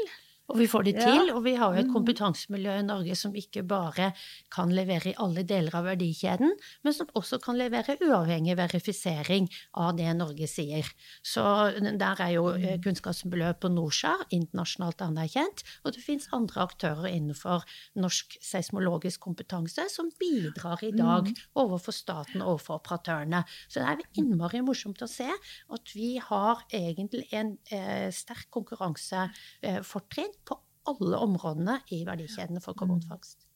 Og 0.52 0.58
vi 0.60 0.66
får 0.68 0.84
det 0.84 0.92
til, 1.00 1.30
og 1.32 1.40
vi 1.46 1.54
har 1.56 1.72
jo 1.72 1.80
et 1.80 1.88
mm. 1.88 1.94
kompetansemiljø 1.94 2.74
i 2.76 2.84
Norge 2.84 3.14
som 3.16 3.32
ikke 3.38 3.62
bare 3.64 4.10
kan 4.52 4.72
levere 4.76 5.14
i 5.14 5.16
alle 5.24 5.40
deler 5.48 5.72
av 5.78 5.86
verdikjeden, 5.88 6.52
men 6.84 6.96
som 6.96 7.08
også 7.16 7.38
kan 7.40 7.56
levere 7.56 7.96
uavhengig 8.04 8.56
verifisering 8.58 9.48
av 9.80 9.94
det 9.96 10.10
Norge 10.18 10.48
sier. 10.50 10.90
Så 11.24 11.44
der 11.80 12.20
er 12.20 12.34
jo 12.34 12.50
eh, 12.52 12.74
mm. 12.74 12.82
kunnskapsmiljøet 12.84 13.62
på 13.62 13.70
Norskjær 13.72 14.26
internasjonalt 14.36 15.06
anerkjent, 15.06 15.64
og 15.82 15.96
det 15.96 16.04
fins 16.04 16.28
andre 16.36 16.66
aktører 16.68 17.08
innenfor 17.08 17.64
norsk 17.96 18.36
seismologisk 18.44 19.24
kompetanse 19.24 19.88
som 19.92 20.12
bidrar 20.20 20.84
i 20.84 20.92
dag 20.92 21.30
mm. 21.30 21.40
overfor 21.64 21.96
staten 21.96 22.44
og 22.44 22.58
overfor 22.58 22.82
operatørene. 22.82 23.46
Så 23.72 23.80
det 23.80 23.88
er 23.88 24.20
innmari 24.20 24.60
morsomt 24.66 25.00
å 25.00 25.08
se 25.08 25.30
at 25.32 25.96
vi 25.96 26.18
har 26.20 26.66
egentlig 26.68 27.30
en 27.32 27.56
eh, 27.72 28.12
sterk 28.12 28.50
konkurransefortrinn 28.52 30.33
på 30.46 30.58
alle 30.90 31.20
områdene 31.24 31.78
i 31.94 32.02
verdikjedene 32.06 32.62
for 32.64 32.76
karbonfangst. 32.78 33.46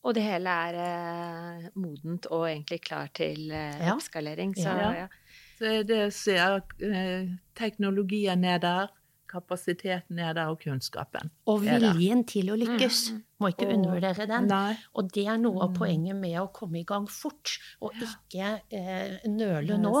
Og 0.00 0.16
det 0.16 0.24
hele 0.24 0.52
er 0.66 0.78
eh, 0.80 1.66
modent 1.76 2.26
og 2.32 2.46
egentlig 2.48 2.80
klar 2.86 3.10
til 3.14 3.50
eh, 3.52 3.82
ja. 3.82 3.92
oppskalering. 3.92 4.54
Så, 4.56 4.72
ja. 4.72 4.90
ja. 5.02 5.08
så 5.58 5.74
det 5.84 6.00
ser 6.16 6.62
eh, 6.80 7.28
Teknologien 7.58 8.44
er 8.48 8.62
der 8.62 8.94
kapasiteten 9.30 10.18
er 10.18 10.34
der, 10.36 10.50
og 10.50 10.60
kunnskapen. 10.62 11.30
Og 11.50 11.62
viljen 11.64 12.24
til 12.28 12.50
å 12.52 12.58
lykkes. 12.58 13.02
Mm. 13.14 13.26
Må 13.40 13.48
ikke 13.54 13.68
og, 13.68 13.72
undervurdere 13.78 14.26
den. 14.28 14.48
Nei. 14.50 14.74
Og 15.00 15.08
det 15.14 15.24
er 15.32 15.38
noe 15.40 15.62
av 15.64 15.70
mm. 15.72 15.76
poenget 15.78 16.18
med 16.18 16.36
å 16.42 16.48
komme 16.54 16.80
i 16.82 16.84
gang 16.88 17.06
fort, 17.08 17.54
og 17.80 17.96
ikke 18.04 18.50
eh, 18.76 19.28
nøle 19.32 19.78
nå. 19.80 19.94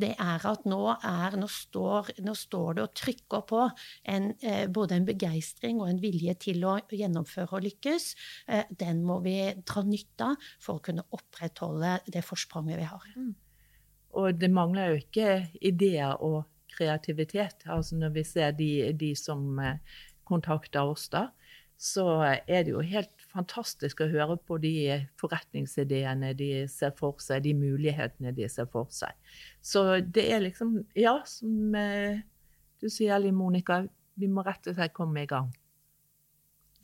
Det 0.00 0.10
er 0.16 0.46
at 0.50 0.66
nå, 0.70 0.80
er, 0.96 1.36
nå, 1.38 1.50
står, 1.54 2.14
nå 2.26 2.34
står, 2.38 2.78
det 2.78 2.86
og 2.86 2.96
trykker 3.02 3.44
på 3.50 3.66
en, 4.14 4.32
eh, 4.42 4.64
både 4.72 4.98
en 4.98 5.06
begeistring 5.06 5.82
og 5.82 5.92
en 5.92 6.02
vilje 6.02 6.34
til 6.48 6.66
å 6.66 6.78
gjennomføre 6.90 7.60
og 7.60 7.68
lykkes. 7.68 8.10
Eh, 8.50 8.72
den 8.82 9.04
må 9.06 9.20
vi 9.26 9.36
dra 9.62 9.84
nytte 9.86 10.32
av 10.32 10.50
for 10.58 10.80
å 10.80 10.84
kunne 10.90 11.06
opprettholde 11.14 12.00
det 12.10 12.24
forspranget 12.26 12.80
vi 12.80 12.90
har. 12.90 13.06
Mm. 13.14 13.30
Og 14.18 14.40
det 14.40 14.50
mangler 14.50 14.90
jo 14.90 15.02
ikke 15.04 15.34
ideer 15.62 16.18
og 16.26 16.42
kreativitet. 16.74 17.66
Altså 17.66 17.98
når 17.98 18.14
vi 18.16 18.24
ser 18.26 18.54
de, 18.56 18.70
de 18.96 19.12
som 19.18 19.58
eh, 19.62 19.78
kontakter 20.28 20.90
oss 20.90 21.08
da, 21.12 21.28
så 21.80 22.04
er 22.44 22.66
det 22.66 22.74
jo 22.74 22.82
helt 22.84 23.22
fantastisk 23.32 24.02
å 24.04 24.10
høre 24.10 24.36
på 24.44 24.58
de 24.60 24.74
forretningsideene 25.20 26.34
de 26.36 26.50
ser 26.68 26.92
for 26.98 27.22
seg, 27.24 27.46
de 27.46 27.54
mulighetene 27.56 28.34
de 28.36 28.48
ser 28.52 28.68
for 28.68 28.90
seg. 28.92 29.16
Så 29.64 30.02
det 30.04 30.26
er 30.34 30.44
liksom 30.44 30.82
Ja, 30.98 31.20
som 31.24 31.74
eh, 31.78 32.20
du 32.80 32.88
sier, 32.92 33.16
Liv 33.20 33.32
Monica, 33.36 33.80
vi 34.20 34.28
må 34.28 34.44
rett 34.44 34.68
og 34.68 34.76
slett 34.76 34.96
komme 34.96 35.24
i 35.24 35.30
gang. 35.30 35.48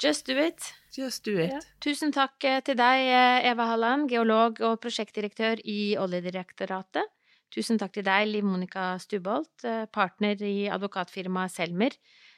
Just 0.03 0.27
do 0.29 0.37
it. 0.40 0.72
Just 0.96 1.25
do 1.25 1.37
it. 1.40 1.53
Ja. 1.53 1.61
Tusen 1.85 2.12
takk 2.12 2.44
eh, 2.44 2.62
til 2.64 2.77
deg, 2.81 3.05
Eva 3.53 3.68
Halland, 3.72 4.09
geolog 4.12 4.61
og 4.64 4.81
prosjektdirektør 4.81 5.61
i 5.64 5.96
Oljedirektoratet. 6.01 7.12
Tusen 7.54 7.78
takk 7.80 7.94
til 7.94 8.06
deg, 8.06 8.26
Liv 8.28 8.46
Monica 8.46 8.94
Stubholt, 9.00 9.64
eh, 9.64 9.87
partner 9.92 10.40
i 10.42 10.66
advokatfirmaet 10.72 11.54
Selmer, 11.54 11.94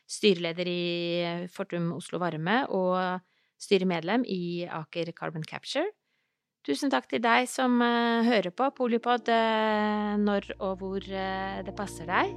styreleder 0.08 0.68
i 0.68 0.82
eh, 1.24 1.46
Fortum 1.52 1.92
Oslo 1.96 2.20
Varme 2.22 2.60
og 2.68 3.22
styremedlem 3.58 4.26
i 4.28 4.66
Aker 4.68 5.12
Carbon 5.16 5.46
Capture. 5.46 5.88
Tusen 6.66 6.92
takk 6.92 7.08
til 7.08 7.22
deg 7.24 7.46
som 7.48 7.78
uh, 7.80 8.20
hører 8.26 8.52
på 8.52 8.66
Polipod 8.76 9.30
når 10.20 10.50
og 10.58 10.82
hvor 10.82 11.00
det 11.00 11.74
passer 11.78 12.10
deg. 12.10 12.34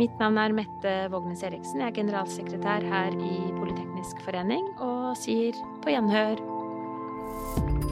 Mitt 0.00 0.14
navn 0.18 0.38
er 0.40 0.54
Mette 0.56 0.94
Vågnes 1.12 1.44
Eriksen. 1.46 1.82
Jeg 1.82 1.92
er 1.92 1.98
generalsekretær 2.00 2.86
her 2.90 3.14
i 3.14 3.34
Politeknisk 3.58 4.24
forening 4.26 4.66
og 4.78 5.12
sier 5.20 5.56
på 5.84 5.94
gjenhør. 5.94 6.42